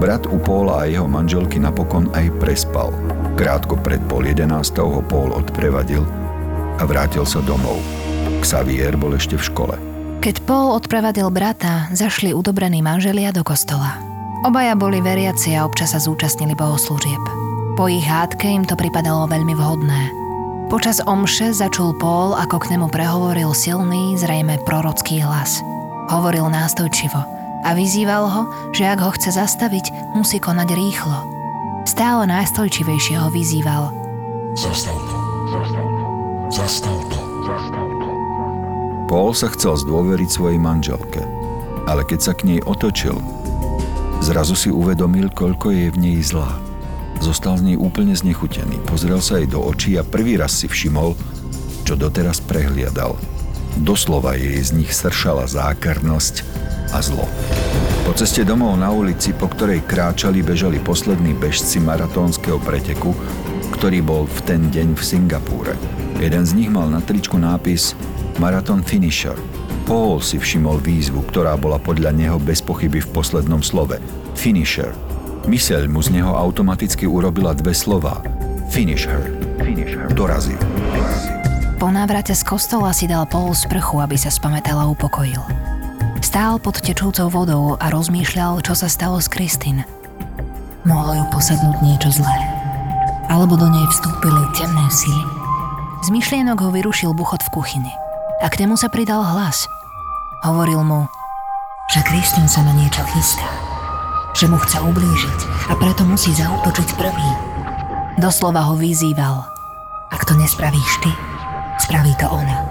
Brat 0.00 0.24
u 0.24 0.40
Paula 0.40 0.84
a 0.84 0.88
jeho 0.88 1.04
manželky 1.04 1.60
napokon 1.60 2.08
aj 2.16 2.32
prespal. 2.40 2.92
Krátko 3.36 3.76
pred 3.80 4.00
pol 4.08 4.24
jedenáctou 4.24 4.88
ho 4.88 5.02
Paul 5.04 5.36
odprevadil 5.36 6.04
a 6.80 6.82
vrátil 6.88 7.28
sa 7.28 7.44
domov. 7.44 7.80
Xavier 8.40 8.96
bol 8.96 9.16
ešte 9.16 9.36
v 9.36 9.46
škole. 9.52 9.76
Keď 10.24 10.48
Paul 10.48 10.72
odprevadil 10.76 11.28
brata, 11.28 11.92
zašli 11.92 12.32
udobrení 12.32 12.80
manželia 12.80 13.36
do 13.36 13.44
kostola. 13.44 14.15
Obaja 14.46 14.78
boli 14.78 15.02
veriaci 15.02 15.58
a 15.58 15.66
občas 15.66 15.90
sa 15.90 15.98
zúčastnili 15.98 16.54
bohoslúžieb. 16.54 17.18
Po 17.74 17.90
ich 17.90 18.06
hádke 18.06 18.46
im 18.46 18.62
to 18.62 18.78
pripadalo 18.78 19.26
veľmi 19.26 19.58
vhodné. 19.58 20.14
Počas 20.70 21.02
omše 21.02 21.50
začul 21.50 21.98
Paul, 21.98 22.30
ako 22.38 22.62
k 22.62 22.78
nemu 22.78 22.86
prehovoril 22.86 23.50
silný, 23.50 24.14
zrejme 24.14 24.62
prorocký 24.62 25.18
hlas. 25.18 25.58
Hovoril 26.14 26.46
nástojčivo 26.46 27.18
a 27.66 27.74
vyzýval 27.74 28.30
ho, 28.30 28.42
že 28.70 28.86
ak 28.86 29.02
ho 29.02 29.10
chce 29.18 29.34
zastaviť, 29.34 30.14
musí 30.14 30.38
konať 30.38 30.68
rýchlo. 30.78 31.26
Stále 31.82 32.30
nástojčivejšie 32.30 33.18
ho 33.18 33.26
vyzýval. 33.34 33.90
Zastav 34.54 34.94
to. 34.94 35.18
Zastav 36.54 36.94
to. 37.10 37.18
Zastav 37.50 37.86
to. 37.98 38.08
Paul 39.10 39.34
sa 39.34 39.50
chcel 39.58 39.74
zdôveriť 39.74 40.30
svojej 40.30 40.62
manželke, 40.62 41.26
ale 41.90 42.06
keď 42.06 42.30
sa 42.30 42.30
k 42.30 42.46
nej 42.46 42.60
otočil, 42.62 43.18
zrazu 44.24 44.54
si 44.56 44.68
uvedomil, 44.72 45.32
koľko 45.32 45.72
je 45.72 45.86
v 45.92 45.98
nej 45.98 46.18
zlá. 46.20 46.56
Zostal 47.20 47.56
z 47.56 47.72
nej 47.72 47.76
úplne 47.80 48.12
znechutený. 48.12 48.76
Pozrel 48.84 49.20
sa 49.24 49.40
jej 49.40 49.48
do 49.48 49.64
očí 49.64 49.96
a 49.96 50.04
prvý 50.04 50.36
raz 50.36 50.52
si 50.52 50.68
všimol, 50.68 51.16
čo 51.88 51.96
doteraz 51.96 52.44
prehliadal. 52.44 53.16
Doslova 53.80 54.36
jej 54.36 54.56
z 54.60 54.76
nich 54.76 54.92
sršala 54.92 55.48
zákernosť 55.48 56.44
a 56.92 57.00
zlo. 57.00 57.28
Po 58.06 58.14
ceste 58.14 58.46
domov 58.46 58.78
na 58.78 58.88
ulici, 58.94 59.34
po 59.34 59.50
ktorej 59.50 59.82
kráčali, 59.82 60.40
bežali 60.40 60.78
poslední 60.78 61.34
bežci 61.34 61.82
maratónskeho 61.82 62.62
preteku, 62.62 63.10
ktorý 63.74 64.00
bol 64.00 64.24
v 64.24 64.38
ten 64.46 64.60
deň 64.70 64.94
v 64.94 65.02
Singapúre. 65.02 65.74
Jeden 66.22 66.46
z 66.46 66.52
nich 66.56 66.70
mal 66.70 66.88
na 66.88 67.02
tričku 67.02 67.36
nápis 67.36 67.92
Marathon 68.38 68.80
Finisher. 68.80 69.36
Paul 69.86 70.18
si 70.18 70.36
všimol 70.36 70.82
výzvu, 70.82 71.22
ktorá 71.30 71.54
bola 71.54 71.78
podľa 71.78 72.10
neho 72.10 72.36
bez 72.42 72.58
pochyby 72.58 72.98
v 73.00 73.08
poslednom 73.14 73.62
slove. 73.62 74.02
Finisher– 74.34 74.90
Myseľ 75.46 75.86
mu 75.86 76.02
z 76.02 76.10
neho 76.10 76.34
automaticky 76.34 77.06
urobila 77.06 77.54
dve 77.54 77.70
slova. 77.70 78.18
Finish 78.74 79.06
her. 79.06 79.30
Finish 79.62 79.94
her. 79.94 80.10
Dorazí. 80.10 80.58
Po 81.78 81.86
návrate 81.86 82.34
z 82.34 82.42
kostola 82.42 82.90
si 82.90 83.06
dal 83.06 83.30
pol 83.30 83.54
sprchu, 83.54 84.02
aby 84.02 84.18
sa 84.18 84.26
spametal 84.26 84.82
a 84.82 84.90
upokojil. 84.90 85.38
Stál 86.18 86.58
pod 86.58 86.82
tečúcou 86.82 87.30
vodou 87.30 87.78
a 87.78 87.86
rozmýšľal, 87.94 88.58
čo 88.66 88.74
sa 88.74 88.90
stalo 88.90 89.22
s 89.22 89.30
Kristin. 89.30 89.86
Mohlo 90.82 91.22
ju 91.22 91.24
posadnúť 91.30 91.78
niečo 91.78 92.10
zlé. 92.10 92.36
Alebo 93.30 93.54
do 93.54 93.70
nej 93.70 93.86
vstúpili 93.94 94.42
temné 94.58 94.86
síly. 94.90 95.30
Z 96.02 96.10
myšlienok 96.10 96.58
ho 96.58 96.74
vyrušil 96.74 97.14
buchot 97.14 97.46
v 97.46 97.52
kuchyni. 97.54 97.94
A 98.42 98.50
k 98.50 98.66
nemu 98.66 98.74
sa 98.74 98.90
pridal 98.90 99.22
hlas. 99.22 99.70
Hovoril 100.44 100.82
mu, 100.84 101.08
Že 101.86 102.00
Kristín 102.02 102.46
sa 102.50 102.66
na 102.66 102.74
niečo 102.74 103.00
chystá. 103.14 103.46
Že 104.34 104.52
mu 104.52 104.58
chce 104.58 104.82
ublížiť 104.82 105.40
a 105.70 105.78
preto 105.78 106.02
musí 106.04 106.34
zautočiť 106.34 106.88
prvý. 106.98 107.30
doslova 108.18 108.64
ho 108.66 108.74
vyzýval. 108.76 109.44
Ak 110.10 110.24
to 110.26 110.34
nespravíš 110.34 110.92
ty, 111.04 111.12
spraví 111.78 112.12
to 112.18 112.26
ona. 112.28 112.64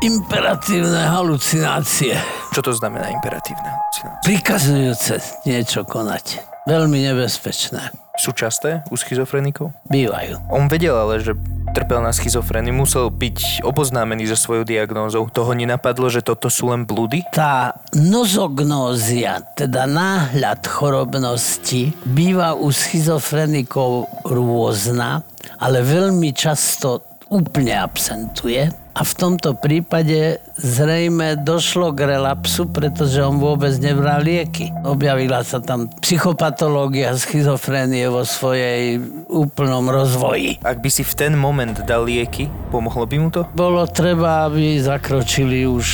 Imperatívne 0.00 1.08
halucinácie. 1.08 2.14
Čo 2.52 2.60
to 2.60 2.72
znamená 2.76 3.08
imperatívne 3.10 3.64
halucinácie? 3.64 4.22
Prikazujúce 4.24 5.14
niečo 5.48 5.82
konať. 5.84 6.40
Veľmi 6.66 6.98
nebezpečné. 7.00 7.94
Sú 8.16 8.32
časté 8.32 8.80
u 8.90 8.96
schizofrenikov? 8.96 9.70
Bývajú. 9.88 10.40
On 10.50 10.66
vedel 10.66 10.92
ale, 10.96 11.20
že 11.20 11.36
trpel 11.76 12.00
na 12.00 12.08
schizofréniu, 12.08 12.72
musel 12.72 13.12
byť 13.12 13.60
oboznámený 13.60 14.32
so 14.32 14.36
svojou 14.40 14.64
diagnózou. 14.64 15.28
Toho 15.28 15.52
nenapadlo, 15.52 16.08
že 16.08 16.24
toto 16.24 16.48
sú 16.48 16.72
len 16.72 16.88
blúdy? 16.88 17.20
Tá 17.36 17.76
nozognózia, 17.92 19.44
teda 19.52 19.84
náhľad 19.84 20.64
chorobnosti, 20.64 21.92
býva 22.08 22.56
u 22.56 22.72
schizofrenikov 22.72 24.08
rôzna, 24.24 25.20
ale 25.60 25.84
veľmi 25.84 26.32
často 26.32 27.04
úplne 27.28 27.76
absentuje. 27.76 28.85
A 28.96 29.04
v 29.04 29.12
tomto 29.12 29.52
prípade 29.52 30.40
zrejme 30.56 31.36
došlo 31.44 31.92
k 31.92 32.16
relapsu, 32.16 32.64
pretože 32.64 33.20
on 33.20 33.36
vôbec 33.36 33.76
nebral 33.76 34.24
lieky. 34.24 34.72
Objavila 34.88 35.44
sa 35.44 35.60
tam 35.60 35.92
psychopatológia 36.00 37.12
schizofrénie 37.12 38.08
vo 38.08 38.24
svojej 38.24 38.96
úplnom 39.28 39.92
rozvoji. 39.92 40.56
Ak 40.64 40.80
by 40.80 40.88
si 40.88 41.04
v 41.04 41.12
ten 41.12 41.36
moment 41.36 41.76
dal 41.84 42.08
lieky, 42.08 42.48
pomohlo 42.72 43.04
by 43.04 43.16
mu 43.20 43.28
to? 43.28 43.44
Bolo 43.52 43.84
treba, 43.84 44.48
aby 44.48 44.80
zakročili 44.80 45.68
už 45.68 45.86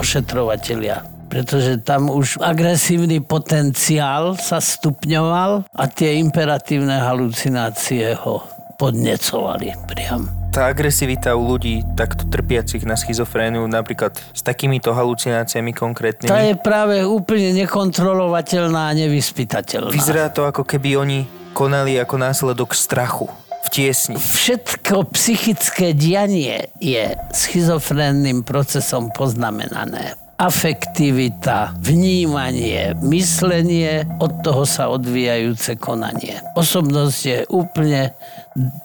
ošetrovatelia 0.00 1.12
pretože 1.26 1.82
tam 1.82 2.06
už 2.08 2.38
agresívny 2.38 3.18
potenciál 3.18 4.38
sa 4.38 4.62
stupňoval 4.62 5.68
a 5.74 5.84
tie 5.90 6.22
imperatívne 6.22 7.02
halucinácie 7.02 8.14
ho 8.14 8.46
podnecovali 8.78 9.74
priam. 9.90 10.45
Tá 10.56 10.72
agresivita 10.72 11.36
u 11.36 11.52
ľudí 11.52 11.84
takto 12.00 12.24
trpiacich 12.32 12.88
na 12.88 12.96
schizofréniu, 12.96 13.68
napríklad 13.68 14.16
s 14.16 14.40
takýmito 14.40 14.88
halucináciami 14.96 15.76
konkrétnymi, 15.76 16.32
Tá 16.32 16.48
je 16.48 16.56
práve 16.56 17.04
úplne 17.04 17.52
nekontrolovateľná 17.60 18.88
a 18.88 18.96
nevyspytateľná. 18.96 19.92
vyzerá 19.92 20.32
to 20.32 20.48
ako 20.48 20.64
keby 20.64 20.96
oni 20.96 21.28
konali 21.52 22.00
ako 22.00 22.16
následok 22.16 22.72
strachu 22.72 23.28
v 23.28 23.68
tiesni. 23.68 24.16
Všetko 24.16 25.12
psychické 25.12 25.92
dianie 25.92 26.72
je 26.80 27.12
schizofrénnym 27.36 28.40
procesom 28.40 29.12
poznamenané. 29.12 30.16
Afektivita, 30.40 31.76
vnímanie, 31.84 32.96
myslenie, 33.04 34.08
od 34.20 34.40
toho 34.40 34.64
sa 34.64 34.88
odvíjajúce 34.88 35.76
konanie. 35.76 36.40
Osobnosť 36.56 37.18
je 37.24 37.38
úplne 37.52 38.16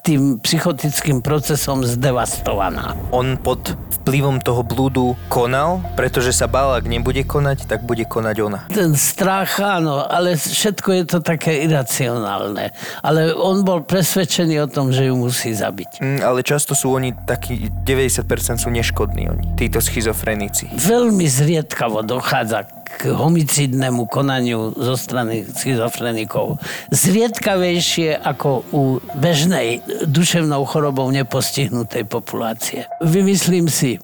tým 0.04 0.38
psychotickým 0.44 1.24
procesom 1.24 1.88
zdevastovaná. 1.88 2.96
On 3.16 3.40
pod 3.40 3.76
vplyvom 4.02 4.42
toho 4.42 4.66
blúdu 4.66 5.14
konal, 5.30 5.80
pretože 5.94 6.34
sa 6.34 6.50
bál, 6.50 6.76
ak 6.76 6.90
nebude 6.90 7.22
konať, 7.24 7.70
tak 7.70 7.86
bude 7.86 8.04
konať 8.04 8.36
ona. 8.42 8.60
Ten 8.68 8.98
strach, 8.98 9.62
áno, 9.62 10.04
ale 10.04 10.36
všetko 10.36 10.90
je 11.02 11.04
to 11.06 11.18
také 11.22 11.64
iracionálne. 11.64 12.74
Ale 13.06 13.32
on 13.38 13.62
bol 13.62 13.86
presvedčený 13.86 14.66
o 14.66 14.68
tom, 14.68 14.90
že 14.90 15.08
ju 15.08 15.16
musí 15.16 15.54
zabiť. 15.54 16.02
Mm, 16.02 16.20
ale 16.26 16.42
často 16.42 16.74
sú 16.74 16.98
oni 16.98 17.14
takí, 17.14 17.70
90% 17.86 18.26
sú 18.58 18.70
neškodní 18.74 19.30
oni, 19.30 19.46
títo 19.56 19.78
schizofrenici. 19.80 20.74
Veľmi 20.74 21.30
zriedkavo 21.30 22.02
dochádza 22.02 22.81
k 23.00 23.16
homicidnému 23.16 24.06
konaniu 24.12 24.76
zo 24.76 24.96
strany 25.00 25.48
schizofrenikov. 25.48 26.60
Zriedkavejšie 26.92 28.20
ako 28.20 28.68
u 28.76 28.84
bežnej 29.16 29.80
duševnou 30.08 30.68
chorobou 30.68 31.08
nepostihnutej 31.12 32.04
populácie. 32.10 32.90
Vymyslím 33.00 33.72
si, 33.72 34.02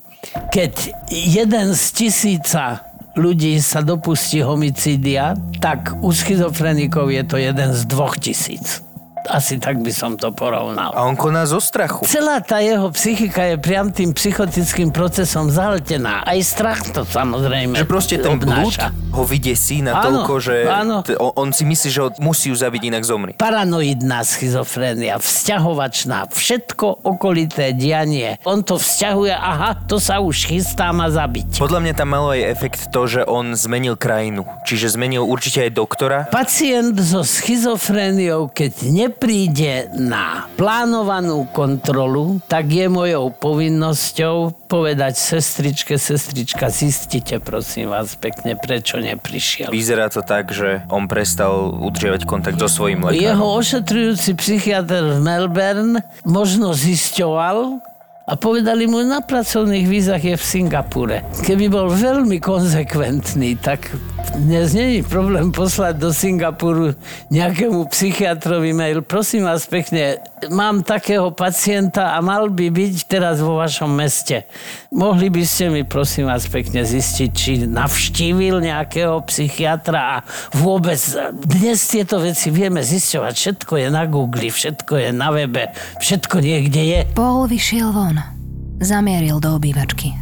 keď 0.53 0.93
jeden 1.09 1.75
z 1.75 1.83
tisíca 1.91 2.87
ľudí 3.17 3.57
sa 3.59 3.81
dopustí 3.81 4.45
homicídia, 4.45 5.33
tak 5.57 5.97
u 6.05 6.13
schizofrenikov 6.13 7.09
je 7.09 7.23
to 7.25 7.37
jeden 7.41 7.73
z 7.73 7.81
dvoch 7.89 8.15
tisíc. 8.21 8.86
Asi 9.27 9.59
tak 9.59 9.83
by 9.83 9.91
som 9.91 10.15
to 10.15 10.31
porovnal. 10.31 10.95
A 10.95 11.03
on 11.03 11.19
koná 11.19 11.43
zo 11.43 11.59
strachu. 11.59 12.07
Celá 12.07 12.39
tá 12.39 12.63
jeho 12.63 12.87
psychika 12.95 13.43
je 13.43 13.55
priam 13.59 13.91
tým 13.91 14.15
psychotickým 14.15 14.89
procesom 14.95 15.51
zahltená. 15.51 16.23
Aj 16.23 16.39
strach 16.39 16.81
to 16.89 17.03
samozrejme 17.03 17.75
Že 17.75 17.85
proste 17.85 18.15
ten 18.17 18.39
blúd 18.39 18.71
ho 19.11 19.23
vydesí 19.27 19.83
na 19.83 19.99
toľko, 19.99 20.33
že 20.39 20.55
áno. 20.67 21.01
t- 21.03 21.17
on, 21.17 21.49
si 21.51 21.67
myslí, 21.67 21.87
že 21.91 21.99
ho 22.05 22.09
musí 22.21 22.49
zabiť, 22.53 22.81
inak 22.93 23.03
zomri. 23.03 23.31
Paranoidná 23.35 24.23
schizofrénia, 24.23 25.19
vzťahovačná, 25.19 26.29
všetko 26.31 27.03
okolité 27.03 27.73
dianie. 27.73 28.37
On 28.45 28.61
to 28.63 28.77
vzťahuje, 28.79 29.33
aha, 29.33 29.75
to 29.89 29.97
sa 29.97 30.21
už 30.21 30.47
chystá 30.47 30.93
ma 30.95 31.09
zabiť. 31.11 31.59
Podľa 31.59 31.79
mňa 31.83 31.93
tam 31.97 32.09
malo 32.13 32.31
aj 32.31 32.41
efekt 32.45 32.79
to, 32.93 33.09
že 33.09 33.21
on 33.25 33.57
zmenil 33.57 33.97
krajinu. 33.97 34.45
Čiže 34.63 34.95
zmenil 34.95 35.25
určite 35.25 35.65
aj 35.65 35.71
doktora. 35.73 36.17
Pacient 36.29 36.93
so 37.01 37.25
schizofréniou, 37.25 38.47
keď 38.53 38.73
nepríde 39.17 39.89
na 39.97 40.45
plánovanú 40.61 41.49
kontrolu, 41.49 42.37
tak 42.45 42.69
je 42.69 42.85
mojou 42.85 43.33
povinnosťou 43.33 44.69
povedať 44.69 45.17
sestričke, 45.17 45.97
sestrička, 45.97 46.69
zistite 46.69 47.41
prosím 47.41 47.89
vás 47.89 48.13
pekne, 48.13 48.53
prečo 48.53 49.01
neprišiel. 49.01 49.73
Vyzerá 49.73 50.13
to 50.13 50.21
tak, 50.21 50.53
že 50.53 50.85
on 50.93 51.09
prestal 51.09 51.73
udržiavať 51.81 52.29
kontakt 52.29 52.61
so 52.61 52.69
svojím 52.69 53.09
lekárom. 53.09 53.25
Jeho 53.25 53.45
ošetrujúci 53.57 54.37
psychiatr 54.37 55.17
v 55.17 55.19
Melbourne 55.25 56.05
možno 56.21 56.77
zisťoval 56.77 57.81
a 58.29 58.33
povedali 58.37 58.85
mu, 58.85 59.01
na 59.01 59.25
pracovných 59.25 59.89
vízach 59.89 60.21
je 60.21 60.37
v 60.37 60.45
Singapúre. 60.45 61.25
Keby 61.41 61.73
bol 61.73 61.89
veľmi 61.89 62.37
konzekventný, 62.37 63.57
tak 63.57 63.89
dnes 64.35 64.73
není 64.73 65.03
problém 65.03 65.51
poslať 65.51 65.95
do 65.95 66.09
Singapuru 66.11 66.91
nejakému 67.31 67.87
psychiatrovi 67.87 68.75
mail. 68.75 68.99
Prosím 69.05 69.47
vás 69.47 69.63
pekne, 69.63 70.19
mám 70.51 70.83
takého 70.83 71.31
pacienta 71.31 72.15
a 72.15 72.21
mal 72.23 72.51
by 72.51 72.67
byť 72.67 72.95
teraz 73.07 73.39
vo 73.39 73.61
vašom 73.61 73.87
meste. 73.87 74.43
Mohli 74.91 75.31
by 75.31 75.43
ste 75.47 75.65
mi, 75.71 75.81
prosím 75.87 76.27
vás 76.27 76.49
pekne, 76.51 76.83
zistiť, 76.83 77.29
či 77.31 77.51
navštívil 77.69 78.59
nejakého 78.59 79.23
psychiatra 79.29 79.99
a 79.99 80.15
vôbec 80.55 80.99
dnes 81.47 81.79
tieto 81.87 82.19
veci 82.19 82.51
vieme 82.51 82.83
zisťovať. 82.83 83.33
Všetko 83.33 83.73
je 83.79 83.87
na 83.87 84.03
Google, 84.09 84.51
všetko 84.51 84.93
je 84.97 85.09
na 85.15 85.31
webe, 85.31 85.71
všetko 86.03 86.43
niekde 86.43 86.81
je. 86.83 86.99
Paul 87.15 87.47
vyšiel 87.47 87.95
von. 87.95 88.19
Zamieril 88.83 89.41
do 89.41 89.57
obývačky. 89.57 90.13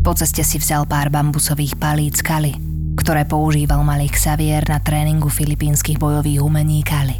Po 0.00 0.16
ceste 0.16 0.40
si 0.40 0.56
vzal 0.56 0.88
pár 0.88 1.12
bambusových 1.12 1.76
palíc 1.76 2.24
Kali, 2.24 2.56
ktoré 3.00 3.24
používal 3.24 3.80
malý 3.80 4.12
Xavier 4.12 4.60
na 4.68 4.76
tréningu 4.76 5.32
filipínskych 5.32 5.96
bojových 5.96 6.44
umení 6.44 6.84
Kali. 6.84 7.16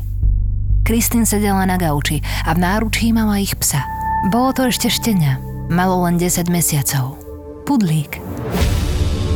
Kristín 0.85 1.25
sedela 1.25 1.65
na 1.65 1.81
gauči 1.81 2.21
a 2.45 2.53
v 2.53 2.61
náručí 2.61 3.17
mala 3.17 3.41
ich 3.41 3.57
psa. 3.57 3.81
Bolo 4.29 4.53
to 4.53 4.69
ešte 4.69 4.93
štenia. 4.93 5.41
Malo 5.73 6.05
len 6.05 6.21
10 6.21 6.53
mesiacov. 6.53 7.17
Pudlík. 7.65 8.21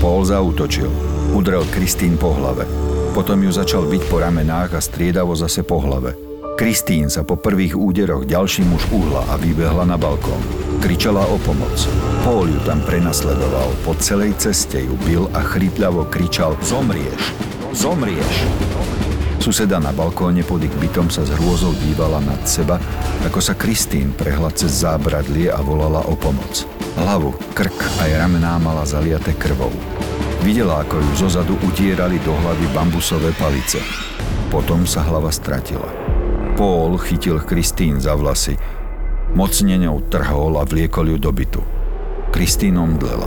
Paul 0.04 0.28
zautočil. 0.28 0.92
Udrel 1.33 1.64
Kristín 1.72 2.20
po 2.20 2.37
hlave. 2.37 2.68
Potom 3.16 3.40
ju 3.40 3.48
začal 3.48 3.88
byť 3.88 4.02
po 4.11 4.20
ramenách 4.20 4.76
a 4.76 4.80
striedavo 4.83 5.33
zase 5.33 5.64
po 5.64 5.80
hlave. 5.80 6.34
Kristín 6.55 7.11
sa 7.11 7.27
po 7.27 7.35
prvých 7.35 7.75
úderoch 7.75 8.31
ďalší 8.31 8.62
muž 8.62 8.87
uhla 8.95 9.27
a 9.27 9.35
vybehla 9.35 9.83
na 9.90 9.99
balkón. 9.99 10.38
Kričala 10.79 11.27
o 11.27 11.35
pomoc. 11.43 11.75
Paul 12.23 12.47
ju 12.47 12.62
tam 12.62 12.79
prenasledoval. 12.87 13.75
Po 13.83 13.99
celej 13.99 14.38
ceste 14.38 14.87
ju 14.87 14.95
bil 15.03 15.27
a 15.35 15.43
chrypľavo 15.43 16.07
kričal 16.07 16.55
Zomrieš! 16.62 17.35
Zomrieš! 17.75 18.47
Suseda 19.43 19.83
na 19.83 19.90
balkóne 19.90 20.47
pod 20.47 20.62
ich 20.62 20.71
bytom 20.79 21.11
sa 21.11 21.27
s 21.27 21.35
hrôzou 21.35 21.75
dívala 21.75 22.23
nad 22.23 22.38
seba, 22.47 22.79
ako 23.27 23.43
sa 23.43 23.59
Kristín 23.59 24.14
prehla 24.14 24.55
cez 24.55 24.87
zábradlie 24.87 25.51
a 25.51 25.59
volala 25.59 26.07
o 26.07 26.14
pomoc. 26.14 26.71
Hlavu, 26.95 27.35
krk 27.59 27.83
aj 27.99 28.14
ramená 28.14 28.62
mala 28.62 28.87
zaliate 28.87 29.35
krvou. 29.35 29.75
Videla, 30.47 30.87
ako 30.87 31.03
ju 31.03 31.11
zozadu 31.27 31.59
utierali 31.67 32.23
do 32.23 32.31
hlavy 32.31 32.71
bambusové 32.71 33.35
palice. 33.35 33.83
Potom 34.55 34.87
sa 34.87 35.03
hlava 35.03 35.35
stratila. 35.35 36.04
Paul 36.55 37.03
chytil 37.03 37.43
Kristín 37.43 37.99
za 37.99 38.14
vlasy. 38.14 38.55
Mocne 39.35 39.75
ňou 39.75 40.07
trhol 40.07 40.55
a 40.55 40.62
vliekol 40.62 41.11
ju 41.11 41.19
do 41.19 41.35
bytu. 41.35 41.59
Kristín 42.31 42.79
omdlela. 42.79 43.27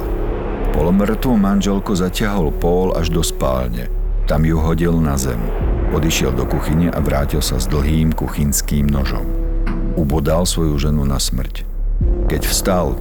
Polomrtvú 0.71 1.35
manželku 1.35 1.91
zatiahol 1.91 2.55
Paul 2.55 2.95
až 2.95 3.11
do 3.11 3.19
spálne. 3.19 3.91
Tam 4.31 4.47
ju 4.47 4.55
hodil 4.63 4.95
na 5.03 5.19
zem. 5.19 5.43
Odišiel 5.91 6.39
do 6.39 6.47
kuchyne 6.47 6.87
a 6.87 7.03
vrátil 7.03 7.43
sa 7.43 7.59
s 7.59 7.67
dlhým 7.67 8.15
kuchynským 8.15 8.87
nožom. 8.87 9.27
Ubodal 9.99 10.47
svoju 10.47 10.79
ženu 10.87 11.03
na 11.03 11.19
smrť. 11.19 11.67
Keď 12.31 12.41
vstal, 12.47 12.95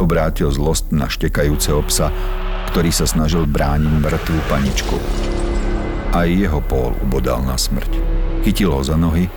obrátil 0.00 0.48
zlost 0.48 0.88
na 0.88 1.12
štekajúceho 1.12 1.84
psa, 1.92 2.08
ktorý 2.72 2.88
sa 2.88 3.04
snažil 3.04 3.44
brániť 3.44 4.00
mŕtvú 4.00 4.38
paničku. 4.48 4.96
Aj 6.16 6.24
jeho 6.24 6.64
pól 6.64 6.96
ubodal 7.04 7.44
na 7.44 7.60
smrť. 7.60 8.11
Chytil 8.42 8.74
ho 8.74 8.82
za 8.82 8.98
nohy 8.98 9.30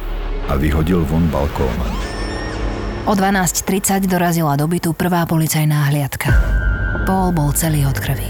a 0.50 0.58
vyhodil 0.58 1.06
von 1.06 1.30
balkónom. 1.30 1.94
O 3.06 3.14
12.30 3.14 4.10
dorazila 4.10 4.58
do 4.58 4.66
bytu 4.66 4.98
prvá 4.98 5.30
policajná 5.30 5.94
hliadka. 5.94 6.34
Paul 7.06 7.38
bol 7.38 7.54
celý 7.54 7.86
od 7.86 7.94
krvi. 8.02 8.26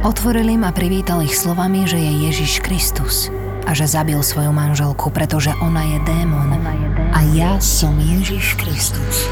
Otvoril 0.00 0.56
im 0.56 0.64
a 0.64 0.72
privítal 0.72 1.20
ich 1.20 1.36
slovami, 1.36 1.84
že 1.84 2.00
je 2.00 2.12
Ježiš 2.28 2.64
Kristus 2.64 3.28
a 3.68 3.76
že 3.76 3.84
zabil 3.84 4.16
svoju 4.20 4.52
manželku, 4.52 5.12
pretože 5.12 5.52
ona 5.60 5.84
je 5.84 5.98
démon. 6.08 6.56
A 7.12 7.20
ja 7.36 7.60
som 7.60 7.96
Ježiš 8.00 8.56
Kristus. 8.56 9.28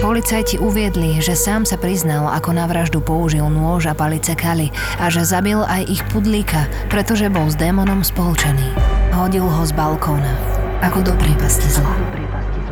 Policajti 0.00 0.56
uviedli, 0.56 1.20
že 1.20 1.36
sám 1.36 1.68
sa 1.68 1.76
priznal, 1.76 2.28
ako 2.32 2.56
na 2.56 2.64
vraždu 2.64 3.04
použil 3.04 3.44
nôž 3.44 3.88
a 3.88 3.96
palice 3.96 4.32
kali 4.32 4.72
a 4.96 5.12
že 5.12 5.28
zabil 5.28 5.60
aj 5.60 5.84
ich 5.88 6.02
pudlíka, 6.08 6.68
pretože 6.88 7.28
bol 7.28 7.52
s 7.52 7.56
démonom 7.60 8.00
spolčený. 8.00 8.89
Hodil 9.10 9.42
ho 9.42 9.66
z 9.66 9.74
balkóna, 9.74 10.38
ako 10.86 11.02
do 11.02 11.12
priepasti 11.18 11.66
zla. 11.66 11.90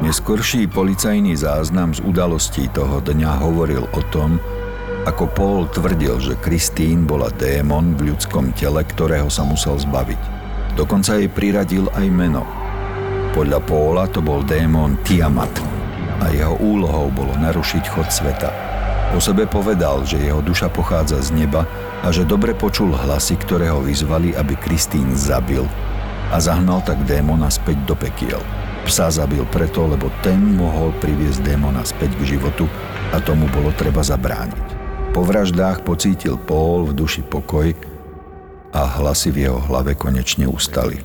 Neskorší 0.07 0.71
policajný 0.71 1.35
záznam 1.35 1.91
z 1.91 1.99
udalostí 2.07 2.71
toho 2.71 3.03
dňa 3.03 3.43
hovoril 3.43 3.83
o 3.91 4.01
tom, 4.15 4.39
ako 5.03 5.27
Paul 5.35 5.67
tvrdil, 5.67 6.23
že 6.23 6.39
Kristín 6.39 7.11
bola 7.11 7.35
démon 7.35 7.99
v 7.99 8.15
ľudskom 8.15 8.55
tele, 8.55 8.87
ktorého 8.87 9.27
sa 9.27 9.43
musel 9.43 9.83
zbaviť. 9.83 10.23
Dokonca 10.79 11.19
jej 11.19 11.27
priradil 11.27 11.91
aj 11.99 12.07
meno. 12.07 12.47
Podľa 13.35 13.59
Paula 13.67 14.07
to 14.07 14.23
bol 14.23 14.47
démon 14.47 14.95
Tiamat 15.03 15.51
a 16.23 16.31
jeho 16.31 16.55
úlohou 16.63 17.11
bolo 17.11 17.35
narušiť 17.35 17.85
chod 17.91 18.15
sveta. 18.15 18.55
O 19.11 19.19
sebe 19.19 19.51
povedal, 19.51 20.07
že 20.07 20.23
jeho 20.23 20.39
duša 20.39 20.71
pochádza 20.71 21.19
z 21.19 21.35
neba 21.35 21.67
a 22.07 22.15
že 22.15 22.23
dobre 22.23 22.55
počul 22.55 22.95
hlasy, 22.95 23.35
ktoré 23.43 23.75
ho 23.75 23.83
vyzvali, 23.83 24.39
aby 24.39 24.55
Kristín 24.55 25.19
zabil 25.19 25.67
a 26.29 26.37
zahnal 26.37 26.85
tak 26.85 27.01
démona 27.09 27.49
späť 27.49 27.81
do 27.89 27.95
pekiel. 27.97 28.41
Psa 28.85 29.13
zabil 29.13 29.45
preto, 29.53 29.85
lebo 29.85 30.09
ten 30.25 30.41
mohol 30.57 30.93
priviesť 31.01 31.45
démona 31.45 31.85
späť 31.85 32.17
k 32.21 32.37
životu 32.37 32.65
a 33.13 33.21
tomu 33.21 33.49
bolo 33.53 33.73
treba 33.77 34.01
zabrániť. 34.01 34.77
Po 35.13 35.25
vraždách 35.25 35.85
pocítil 35.85 36.37
Paul 36.37 36.89
v 36.89 36.97
duši 36.97 37.25
pokoj 37.25 37.73
a 38.73 38.81
hlasy 39.01 39.33
v 39.33 39.49
jeho 39.49 39.61
hlave 39.69 39.97
konečne 39.97 40.45
ustali. 40.49 41.01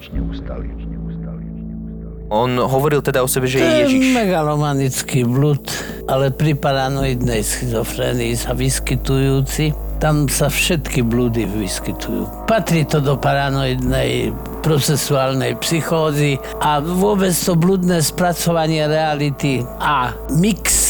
On 2.33 2.49
hovoril 2.49 3.03
teda 3.05 3.21
o 3.21 3.29
sebe, 3.29 3.45
že 3.45 3.61
To 3.61 3.67
je 3.67 3.79
Ježiš. 3.87 4.05
megalomanický 4.15 5.21
blud, 5.21 5.69
ale 6.09 6.33
pri 6.33 6.57
paranoidnej 6.57 7.45
schizofrénii 7.45 8.33
sa 8.33 8.57
vyskytujúci, 8.57 9.75
tam 10.01 10.25
sa 10.25 10.49
všetky 10.49 11.05
blúdy 11.05 11.45
vyskytujú. 11.45 12.49
Patrí 12.49 12.89
to 12.89 12.99
do 12.99 13.15
paranoidnej 13.21 14.33
procesuálnej 14.63 15.59
psychózy 15.59 16.39
a 16.63 16.79
vôbec 16.79 17.35
to 17.35 17.53
blúdne 17.53 17.99
spracovanie 17.99 18.87
reality 18.87 19.61
a 19.83 20.15
mix 20.31 20.83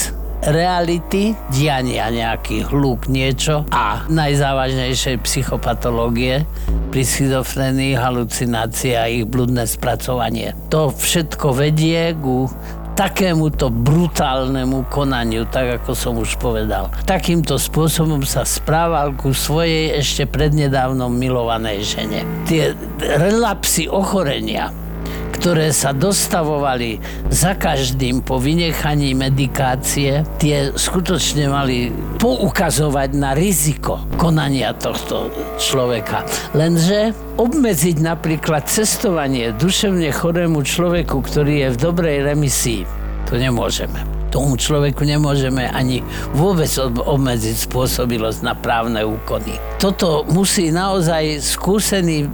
reality, 0.44 1.32
diania 1.56 2.12
nejaký 2.12 2.68
hluk, 2.68 3.08
niečo 3.08 3.64
a 3.72 4.04
najzávažnejšej 4.12 5.24
psychopatológie 5.24 6.44
pri 6.92 7.02
schizofrenii, 7.02 7.96
halucinácie 7.96 8.94
a 9.00 9.08
ich 9.08 9.26
blúdne 9.26 9.64
spracovanie. 9.64 10.52
To 10.70 10.92
všetko 10.92 11.56
vedie 11.56 12.12
ku 12.20 12.52
takémuto 12.94 13.74
brutálnemu 13.74 14.86
konaniu, 14.90 15.50
tak 15.50 15.82
ako 15.82 15.92
som 15.98 16.14
už 16.22 16.38
povedal. 16.38 16.94
Takýmto 17.10 17.58
spôsobom 17.58 18.22
sa 18.22 18.46
správal 18.46 19.18
ku 19.18 19.34
svojej 19.34 19.98
ešte 19.98 20.30
prednedávnom 20.30 21.10
milovanej 21.10 21.98
žene. 21.98 22.22
Tie 22.46 22.78
relapsy 23.02 23.90
ochorenia, 23.90 24.70
ktoré 25.44 25.76
sa 25.76 25.92
dostavovali 25.92 27.04
za 27.28 27.60
každým 27.60 28.24
po 28.24 28.40
vynechaní 28.40 29.12
medikácie, 29.12 30.24
tie 30.40 30.72
skutočne 30.72 31.52
mali 31.52 31.92
poukazovať 32.16 33.10
na 33.20 33.36
riziko 33.36 34.08
konania 34.16 34.72
tohto 34.72 35.28
človeka. 35.60 36.24
Lenže 36.56 37.12
obmedziť 37.36 38.00
napríklad 38.00 38.72
cestovanie 38.72 39.52
duševne 39.60 40.16
chorému 40.16 40.64
človeku, 40.64 41.20
ktorý 41.20 41.68
je 41.68 41.70
v 41.76 41.78
dobrej 41.92 42.18
remisii, 42.24 42.88
to 43.28 43.36
nemôžeme. 43.36 44.00
Tomu 44.32 44.56
človeku 44.56 45.04
nemôžeme 45.04 45.68
ani 45.68 46.00
vôbec 46.32 46.72
ob- 46.80 47.04
obmedziť 47.04 47.68
spôsobilosť 47.68 48.48
na 48.48 48.56
právne 48.56 49.04
úkony. 49.04 49.60
Toto 49.76 50.24
musí 50.24 50.72
naozaj 50.72 51.44
skúsený 51.44 52.32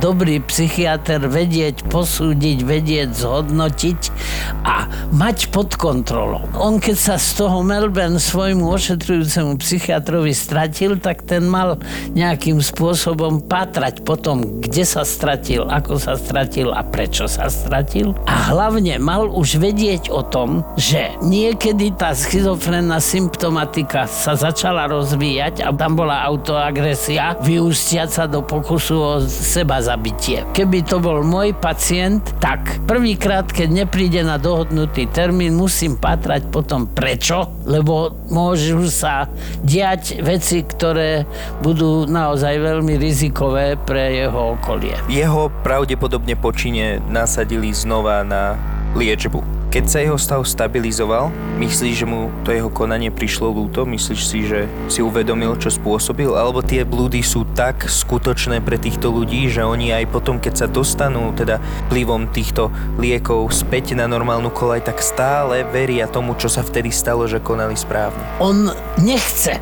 dobrý 0.00 0.40
psychiatr 0.40 1.28
vedieť, 1.28 1.84
posúdiť, 1.92 2.64
vedieť, 2.64 3.12
zhodnotiť 3.12 4.00
a 4.64 4.88
mať 5.12 5.52
pod 5.52 5.76
kontrolou. 5.76 6.48
On 6.56 6.80
keď 6.80 6.96
sa 6.96 7.16
z 7.20 7.44
toho 7.44 7.60
Melbourne 7.60 8.16
svojmu 8.16 8.64
ošetrujúcemu 8.64 9.60
psychiatrovi 9.60 10.32
stratil, 10.32 10.96
tak 10.96 11.28
ten 11.28 11.44
mal 11.44 11.76
nejakým 12.16 12.64
spôsobom 12.64 13.44
pátrať 13.44 14.00
potom, 14.02 14.64
kde 14.64 14.82
sa 14.88 15.04
stratil, 15.04 15.68
ako 15.68 16.00
sa 16.00 16.16
stratil 16.16 16.72
a 16.72 16.80
prečo 16.80 17.28
sa 17.28 17.52
stratil. 17.52 18.16
A 18.24 18.50
hlavne 18.50 18.96
mal 18.96 19.28
už 19.28 19.60
vedieť 19.60 20.08
o 20.08 20.24
tom, 20.24 20.64
že 20.80 21.12
niekedy 21.20 21.92
tá 21.94 22.16
schizofrénna 22.16 22.98
symptomatika 22.98 24.08
sa 24.08 24.34
začala 24.34 24.88
rozvíjať 24.88 25.62
a 25.62 25.70
tam 25.76 25.94
bola 25.94 26.24
autoagresia, 26.26 27.36
vyústiaca 27.44 28.26
do 28.26 28.40
pokusu 28.40 28.96
o 28.96 29.14
seba 29.22 29.69
zabitie. 29.78 30.42
Keby 30.50 30.82
to 30.82 30.98
bol 30.98 31.22
môj 31.22 31.54
pacient, 31.54 32.26
tak 32.42 32.82
prvýkrát, 32.90 33.46
keď 33.46 33.86
nepríde 33.86 34.26
na 34.26 34.42
dohodnutý 34.42 35.06
termín, 35.06 35.54
musím 35.54 35.94
pátrať 35.94 36.50
potom 36.50 36.90
prečo, 36.90 37.46
lebo 37.70 38.10
môžu 38.26 38.90
sa 38.90 39.30
diať 39.62 40.18
veci, 40.26 40.66
ktoré 40.66 41.30
budú 41.62 42.10
naozaj 42.10 42.58
veľmi 42.58 42.98
rizikové 42.98 43.78
pre 43.78 44.18
jeho 44.26 44.58
okolie. 44.58 44.98
Jeho 45.06 45.46
pravdepodobne 45.62 46.34
počine 46.34 46.98
nasadili 47.06 47.70
znova 47.70 48.26
na 48.26 48.58
liečbu. 48.98 49.59
Keď 49.70 49.84
sa 49.86 50.02
jeho 50.02 50.18
stav 50.18 50.42
stabilizoval, 50.42 51.30
myslíš, 51.62 52.02
že 52.02 52.06
mu 52.10 52.26
to 52.42 52.50
jeho 52.50 52.66
konanie 52.66 53.06
prišlo 53.06 53.54
ľúto? 53.54 53.86
Myslíš 53.86 54.20
si, 54.26 54.42
že 54.42 54.66
si 54.90 54.98
uvedomil, 54.98 55.54
čo 55.62 55.70
spôsobil? 55.70 56.26
Alebo 56.34 56.58
tie 56.58 56.82
blúdy 56.82 57.22
sú 57.22 57.46
tak 57.54 57.86
skutočné 57.86 58.66
pre 58.66 58.82
týchto 58.82 59.14
ľudí, 59.14 59.46
že 59.46 59.62
oni 59.62 59.94
aj 59.94 60.10
potom, 60.10 60.42
keď 60.42 60.54
sa 60.58 60.66
dostanú 60.66 61.30
teda 61.38 61.62
vplyvom 61.86 62.34
týchto 62.34 62.74
liekov 62.98 63.54
späť 63.54 63.94
na 63.94 64.10
normálnu 64.10 64.50
kolaj, 64.50 64.90
tak 64.90 64.98
stále 64.98 65.62
veria 65.70 66.10
tomu, 66.10 66.34
čo 66.34 66.50
sa 66.50 66.66
vtedy 66.66 66.90
stalo, 66.90 67.30
že 67.30 67.38
konali 67.38 67.78
správne. 67.78 68.26
On 68.42 68.74
nechce 68.98 69.54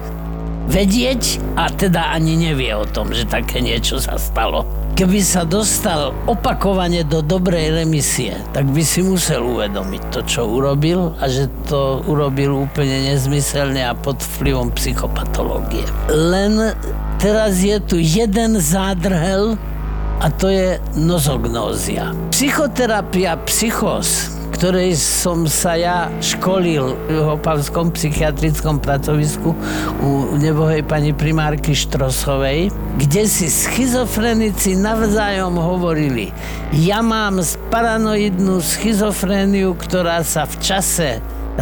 vedieť 0.69 1.41
a 1.57 1.73
teda 1.73 2.13
ani 2.13 2.37
nevie 2.37 2.71
o 2.77 2.85
tom, 2.85 3.11
že 3.11 3.25
také 3.25 3.65
niečo 3.65 3.99
sa 3.99 4.21
stalo. 4.21 4.69
Keby 4.95 5.23
sa 5.23 5.47
dostal 5.49 6.13
opakovane 6.29 7.07
do 7.07 7.23
dobrej 7.25 7.83
remisie, 7.83 8.37
tak 8.53 8.69
by 8.69 8.83
si 8.83 9.01
musel 9.01 9.47
uvedomiť 9.47 10.03
to, 10.13 10.21
čo 10.27 10.45
urobil 10.45 11.15
a 11.23 11.25
že 11.31 11.49
to 11.71 12.05
urobil 12.05 12.69
úplne 12.69 13.09
nezmyselne 13.09 13.81
a 13.81 13.95
pod 13.97 14.21
vplyvom 14.39 14.75
psychopatológie. 14.75 15.87
Len 16.11 16.75
teraz 17.23 17.63
je 17.63 17.79
tu 17.81 17.97
jeden 17.97 18.59
zádrhel 18.59 19.57
a 20.19 20.27
to 20.35 20.51
je 20.51 20.83
nozognózia. 20.99 22.11
Psychoterapia 22.35 23.39
psychos 23.47 24.38
ktorej 24.59 24.99
som 24.99 25.47
sa 25.47 25.79
ja 25.79 26.11
školil 26.19 26.99
v 27.07 27.31
Opavskom 27.31 27.95
psychiatrickom 27.95 28.83
pracovisku 28.83 29.55
u 30.03 30.35
nebohej 30.35 30.83
pani 30.83 31.15
primárky 31.15 31.79
Štrosovej, 31.79 32.75
kde 32.99 33.23
si 33.31 33.47
schizofrenici 33.47 34.75
navzájom 34.75 35.55
hovorili, 35.63 36.35
ja 36.75 37.07
mám 37.07 37.39
paranoidnú 37.71 38.59
schizofréniu, 38.59 39.79
ktorá 39.79 40.27
sa 40.27 40.43
v 40.43 40.59
čase 40.59 41.09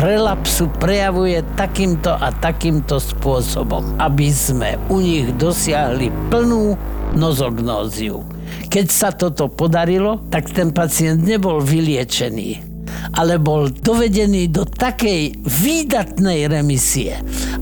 relapsu 0.00 0.72
prejavuje 0.80 1.44
takýmto 1.52 2.16
a 2.16 2.32
takýmto 2.32 2.96
spôsobom, 2.96 4.00
aby 4.00 4.32
sme 4.32 4.80
u 4.88 5.04
nich 5.04 5.28
dosiahli 5.36 6.08
plnú 6.32 6.80
nozognóziu. 7.12 8.24
Keď 8.72 8.86
sa 8.88 9.12
toto 9.12 9.52
podarilo, 9.52 10.24
tak 10.32 10.48
ten 10.48 10.72
pacient 10.72 11.20
nebol 11.20 11.60
vyliečený, 11.60 12.75
ale 13.14 13.38
bol 13.38 13.70
dovedený 13.70 14.50
do 14.50 14.66
takej 14.66 15.38
výdatnej 15.44 16.50
remisie 16.50 17.20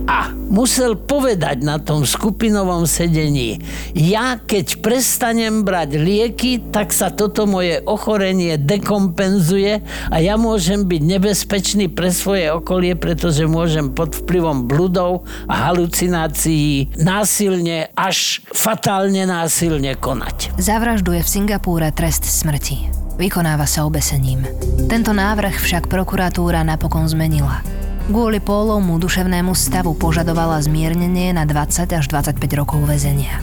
A 0.08 0.32
musel 0.32 0.96
povedať 0.96 1.64
na 1.64 1.80
tom 1.80 2.04
skupinovom 2.04 2.84
sedení, 2.84 3.60
ja 3.96 4.38
keď 4.38 4.80
prestanem 4.80 5.64
brať 5.64 5.96
lieky, 5.98 6.60
tak 6.70 6.92
sa 6.92 7.10
toto 7.10 7.48
moje 7.48 7.80
ochorenie 7.84 8.60
dekompenzuje 8.60 9.80
a 10.12 10.16
ja 10.20 10.36
môžem 10.38 10.86
byť 10.86 11.02
nebezpečný 11.02 11.86
pre 11.90 12.12
svoje 12.12 12.52
okolie, 12.52 12.94
pretože 12.94 13.48
môžem 13.48 13.90
pod 13.92 14.14
vplyvom 14.14 14.68
bludov 14.68 15.24
a 15.48 15.70
halucinácií 15.70 16.94
násilne 17.00 17.90
až 17.96 18.44
fatálne 18.52 19.24
násilne 19.26 19.96
konať. 19.98 20.54
Zavražduje 20.60 21.20
v 21.24 21.28
Singapúre 21.28 21.88
trest 21.90 22.24
smrti. 22.28 23.03
Vykonáva 23.14 23.62
sa 23.64 23.86
obesením. 23.86 24.42
Tento 24.90 25.14
návrh 25.14 25.62
však 25.62 25.86
prokuratúra 25.86 26.66
napokon 26.66 27.06
zmenila. 27.06 27.62
Kvôli 28.10 28.36
Pólovmu 28.36 29.00
duševnému 29.00 29.56
stavu 29.56 29.96
požadovala 29.96 30.60
zmiernenie 30.60 31.32
na 31.32 31.48
20 31.48 31.88
až 31.94 32.04
25 32.10 32.36
rokov 32.58 32.84
väzenia. 32.84 33.40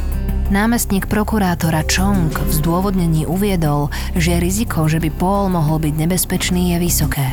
Námestník 0.51 1.07
prokurátora 1.07 1.88
Chong 1.88 2.30
v 2.36 2.51
zdôvodnení 2.51 3.24
uviedol, 3.24 3.88
že 4.13 4.43
riziko, 4.43 4.86
že 4.91 4.99
by 4.99 5.09
Paul 5.15 5.47
mohol 5.47 5.80
byť 5.80 5.93
nebezpečný, 5.95 6.76
je 6.76 6.78
vysoké. 6.78 7.28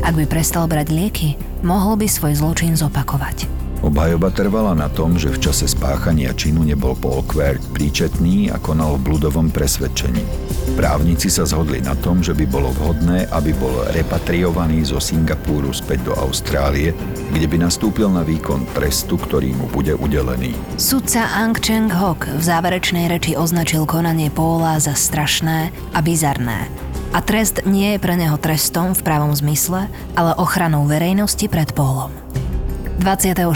Ak 0.00 0.16
by 0.16 0.24
prestal 0.24 0.64
brať 0.66 0.88
lieky, 0.88 1.36
mohol 1.60 2.00
by 2.00 2.08
svoj 2.08 2.40
zločin 2.40 2.72
zopakovať. 2.74 3.61
Obhajoba 3.82 4.30
trvala 4.30 4.78
na 4.78 4.86
tom, 4.86 5.18
že 5.18 5.26
v 5.26 5.42
čase 5.42 5.66
spáchania 5.66 6.30
činu 6.30 6.62
nebol 6.62 6.94
Paul 6.94 7.26
Quert 7.26 7.58
príčetný 7.74 8.54
a 8.54 8.62
konal 8.62 8.94
v 8.94 9.10
bludovom 9.10 9.50
presvedčení. 9.50 10.22
Právnici 10.78 11.26
sa 11.26 11.42
zhodli 11.42 11.82
na 11.82 11.98
tom, 11.98 12.22
že 12.22 12.30
by 12.30 12.46
bolo 12.46 12.70
vhodné, 12.78 13.26
aby 13.34 13.50
bol 13.50 13.82
repatriovaný 13.90 14.86
zo 14.86 15.02
Singapúru 15.02 15.74
späť 15.74 16.06
do 16.06 16.14
Austrálie, 16.14 16.94
kde 17.34 17.46
by 17.50 17.66
nastúpil 17.66 18.06
na 18.06 18.22
výkon 18.22 18.70
trestu, 18.70 19.18
ktorý 19.18 19.50
mu 19.58 19.66
bude 19.66 19.98
udelený. 19.98 20.54
Sudca 20.78 21.26
Ang 21.34 21.58
Cheng 21.58 21.90
Hok 21.90 22.38
v 22.38 22.42
záverečnej 22.42 23.10
reči 23.10 23.34
označil 23.34 23.82
konanie 23.90 24.30
Paula 24.30 24.78
za 24.78 24.94
strašné 24.94 25.74
a 25.90 25.98
bizarné. 25.98 26.70
A 27.12 27.18
trest 27.18 27.66
nie 27.66 27.98
je 27.98 27.98
pre 27.98 28.14
neho 28.14 28.38
trestom 28.38 28.94
v 28.94 29.04
pravom 29.04 29.34
zmysle, 29.34 29.90
ale 30.14 30.38
ochranou 30.38 30.86
verejnosti 30.86 31.44
pred 31.50 31.74
Paulom. 31.74 32.14
24. 33.02 33.50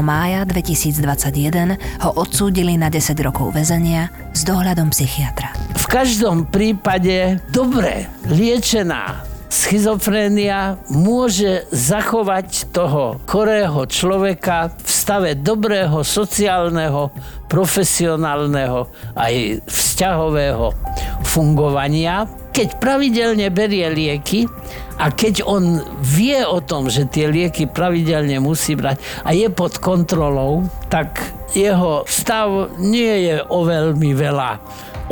mája 0.00 0.40
2021 0.48 1.76
ho 2.00 2.10
odsúdili 2.16 2.80
na 2.80 2.88
10 2.88 3.12
rokov 3.20 3.52
väzenia 3.52 4.08
s 4.32 4.40
dohľadom 4.48 4.88
psychiatra. 4.88 5.52
V 5.76 5.84
každom 5.84 6.48
prípade 6.48 7.36
dobre 7.52 8.08
liečená 8.24 9.20
schizofrénia 9.52 10.80
môže 10.88 11.68
zachovať 11.68 12.72
toho 12.72 13.20
korého 13.28 13.84
človeka 13.84 14.72
v 14.72 14.88
stave 14.88 15.30
dobrého 15.36 16.00
sociálneho, 16.00 17.12
profesionálneho 17.52 18.88
aj 19.12 19.60
vzťahového 19.68 20.72
fungovania, 21.20 22.24
keď 22.56 22.80
pravidelne 22.80 23.52
berie 23.52 23.84
lieky 23.92 24.48
a 24.96 25.12
keď 25.12 25.44
on 25.44 25.84
vie 26.00 26.40
o 26.40 26.64
tom, 26.64 26.88
že 26.88 27.04
tie 27.04 27.28
lieky 27.28 27.68
pravidelne 27.68 28.40
musí 28.40 28.72
brať 28.72 28.96
a 29.28 29.36
je 29.36 29.52
pod 29.52 29.76
kontrolou, 29.76 30.64
tak 30.88 31.20
jeho 31.52 32.08
stav 32.08 32.72
nie 32.80 33.28
je 33.28 33.44
o 33.44 33.60
veľmi 33.60 34.16
veľa 34.16 34.56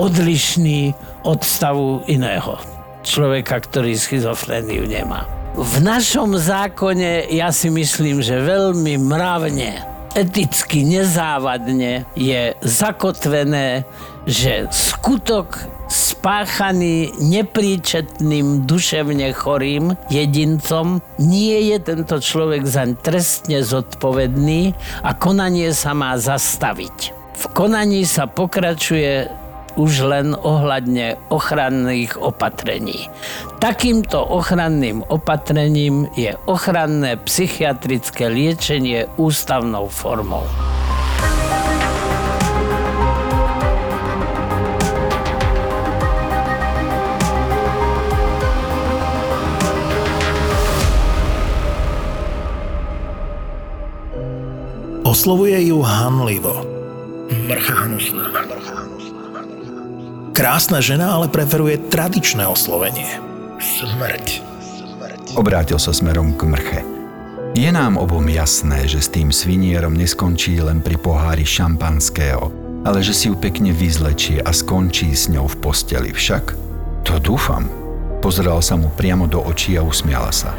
odlišný 0.00 0.96
od 1.28 1.44
stavu 1.44 2.00
iného 2.08 2.56
človeka, 3.04 3.60
ktorý 3.60 3.92
schizofréniu 3.92 4.88
nemá. 4.88 5.28
V 5.54 5.84
našom 5.84 6.40
zákone 6.40 7.28
ja 7.28 7.52
si 7.52 7.68
myslím, 7.68 8.24
že 8.24 8.40
veľmi 8.40 8.96
mravne, 8.96 9.84
eticky 10.16 10.80
nezávadne 10.88 12.08
je 12.16 12.56
zakotvené, 12.64 13.84
že 14.24 14.64
skutok 14.72 15.73
spáchaný 15.94 17.14
nepríčetným 17.22 18.66
duševne 18.66 19.30
chorým 19.30 19.94
jedincom, 20.10 20.98
nie 21.22 21.70
je 21.70 21.78
tento 21.78 22.18
človek 22.18 22.66
zaň 22.66 22.98
trestne 22.98 23.62
zodpovedný 23.62 24.74
a 25.06 25.14
konanie 25.14 25.70
sa 25.70 25.94
má 25.94 26.18
zastaviť. 26.18 27.14
V 27.38 27.44
konaní 27.54 28.02
sa 28.02 28.26
pokračuje 28.26 29.30
už 29.74 30.06
len 30.06 30.34
ohľadne 30.38 31.18
ochranných 31.30 32.18
opatrení. 32.18 33.10
Takýmto 33.58 34.22
ochranným 34.22 35.02
opatrením 35.06 36.10
je 36.14 36.34
ochranné 36.46 37.18
psychiatrické 37.26 38.30
liečenie 38.30 39.10
ústavnou 39.18 39.90
formou. 39.90 40.46
Oslovuje 55.14 55.70
ju 55.70 55.78
hanlivo. 55.78 56.66
Mrcha 57.30 57.86
hnusná. 57.86 58.34
Krásna 60.34 60.82
žena 60.82 61.14
ale 61.14 61.30
preferuje 61.30 61.78
tradičné 61.86 62.42
oslovenie. 62.42 63.22
Smrť. 63.62 64.42
Obrátil 65.38 65.78
sa 65.78 65.94
smerom 65.94 66.34
k 66.34 66.50
mrche. 66.50 66.80
Je 67.54 67.70
nám 67.70 67.94
obom 67.94 68.26
jasné, 68.26 68.90
že 68.90 68.98
s 68.98 69.06
tým 69.06 69.30
svinierom 69.30 69.94
neskončí 69.94 70.58
len 70.58 70.82
pri 70.82 70.98
pohári 70.98 71.46
šampanského, 71.46 72.50
ale 72.82 72.98
že 72.98 73.14
si 73.14 73.30
ju 73.30 73.38
pekne 73.38 73.70
vyzlečie 73.70 74.42
a 74.42 74.50
skončí 74.50 75.14
s 75.14 75.30
ňou 75.30 75.46
v 75.46 75.56
posteli 75.62 76.10
však? 76.10 76.58
To 77.06 77.22
dúfam. 77.22 77.70
Pozeral 78.18 78.58
sa 78.66 78.74
mu 78.74 78.90
priamo 78.90 79.30
do 79.30 79.38
očí 79.46 79.78
a 79.78 79.86
usmiala 79.86 80.34
sa. 80.34 80.50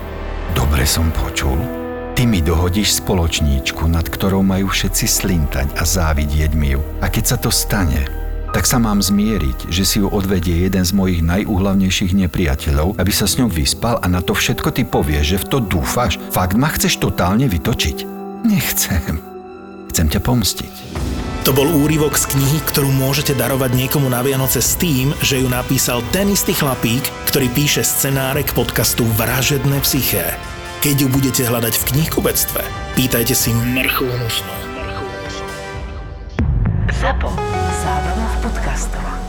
Dobre 0.55 0.87
som 0.87 1.11
počul. 1.11 1.84
Ty 2.15 2.23
mi 2.31 2.39
dohodíš 2.39 3.03
spoločníčku, 3.03 3.91
nad 3.91 4.07
ktorou 4.07 4.39
majú 4.39 4.71
všetci 4.71 5.03
slintať 5.03 5.67
a 5.75 5.83
závidieť 5.83 6.55
mi 6.55 6.71
ju. 6.71 6.79
A 7.03 7.11
keď 7.11 7.35
sa 7.35 7.37
to 7.37 7.51
stane, 7.51 8.07
tak 8.55 8.63
sa 8.63 8.79
mám 8.79 9.03
zmieriť, 9.03 9.67
že 9.67 9.83
si 9.83 9.99
ju 9.99 10.07
odvedie 10.07 10.63
jeden 10.63 10.79
z 10.87 10.95
mojich 10.95 11.19
najúhlavnejších 11.19 12.15
nepriateľov, 12.15 12.95
aby 12.95 13.11
sa 13.11 13.27
s 13.27 13.35
ňou 13.35 13.51
vyspal 13.51 13.99
a 13.99 14.07
na 14.07 14.23
to 14.23 14.31
všetko 14.31 14.71
ty 14.71 14.87
povieš, 14.87 15.25
že 15.27 15.41
v 15.43 15.47
to 15.51 15.57
dúfaš. 15.59 16.15
Fakt 16.31 16.55
ma 16.55 16.71
chceš 16.71 17.03
totálne 17.03 17.51
vytočiť? 17.51 18.07
Nechcem. 18.47 19.19
Chcem 19.91 20.07
ťa 20.07 20.23
pomstiť. 20.23 20.73
To 21.43 21.51
bol 21.51 21.67
úryvok 21.67 22.15
z 22.15 22.31
knihy, 22.31 22.63
ktorú 22.63 22.95
môžete 22.95 23.35
darovať 23.35 23.75
niekomu 23.75 24.07
na 24.07 24.23
Vianoce 24.23 24.63
s 24.63 24.79
tým, 24.79 25.11
že 25.19 25.43
ju 25.43 25.51
napísal 25.51 25.99
ten 26.15 26.31
istý 26.31 26.55
chlapík, 26.55 27.03
ktorý 27.27 27.51
píše 27.51 27.83
scenáre 27.83 28.47
k 28.47 28.55
podcastu 28.55 29.03
Vražedné 29.19 29.83
psyché. 29.83 30.54
Keď 30.85 31.01
ju 31.01 31.09
budete 31.09 31.41
hľadať 31.49 31.81
v 31.81 31.87
knihkubectve, 31.97 32.61
pýtajte 32.93 33.33
si 33.33 33.49
hnusnú. 34.05 34.53
Zapo. 37.01 37.33
Zábrná 37.81 38.27
v 38.29 38.37
podcastovách. 38.45 39.24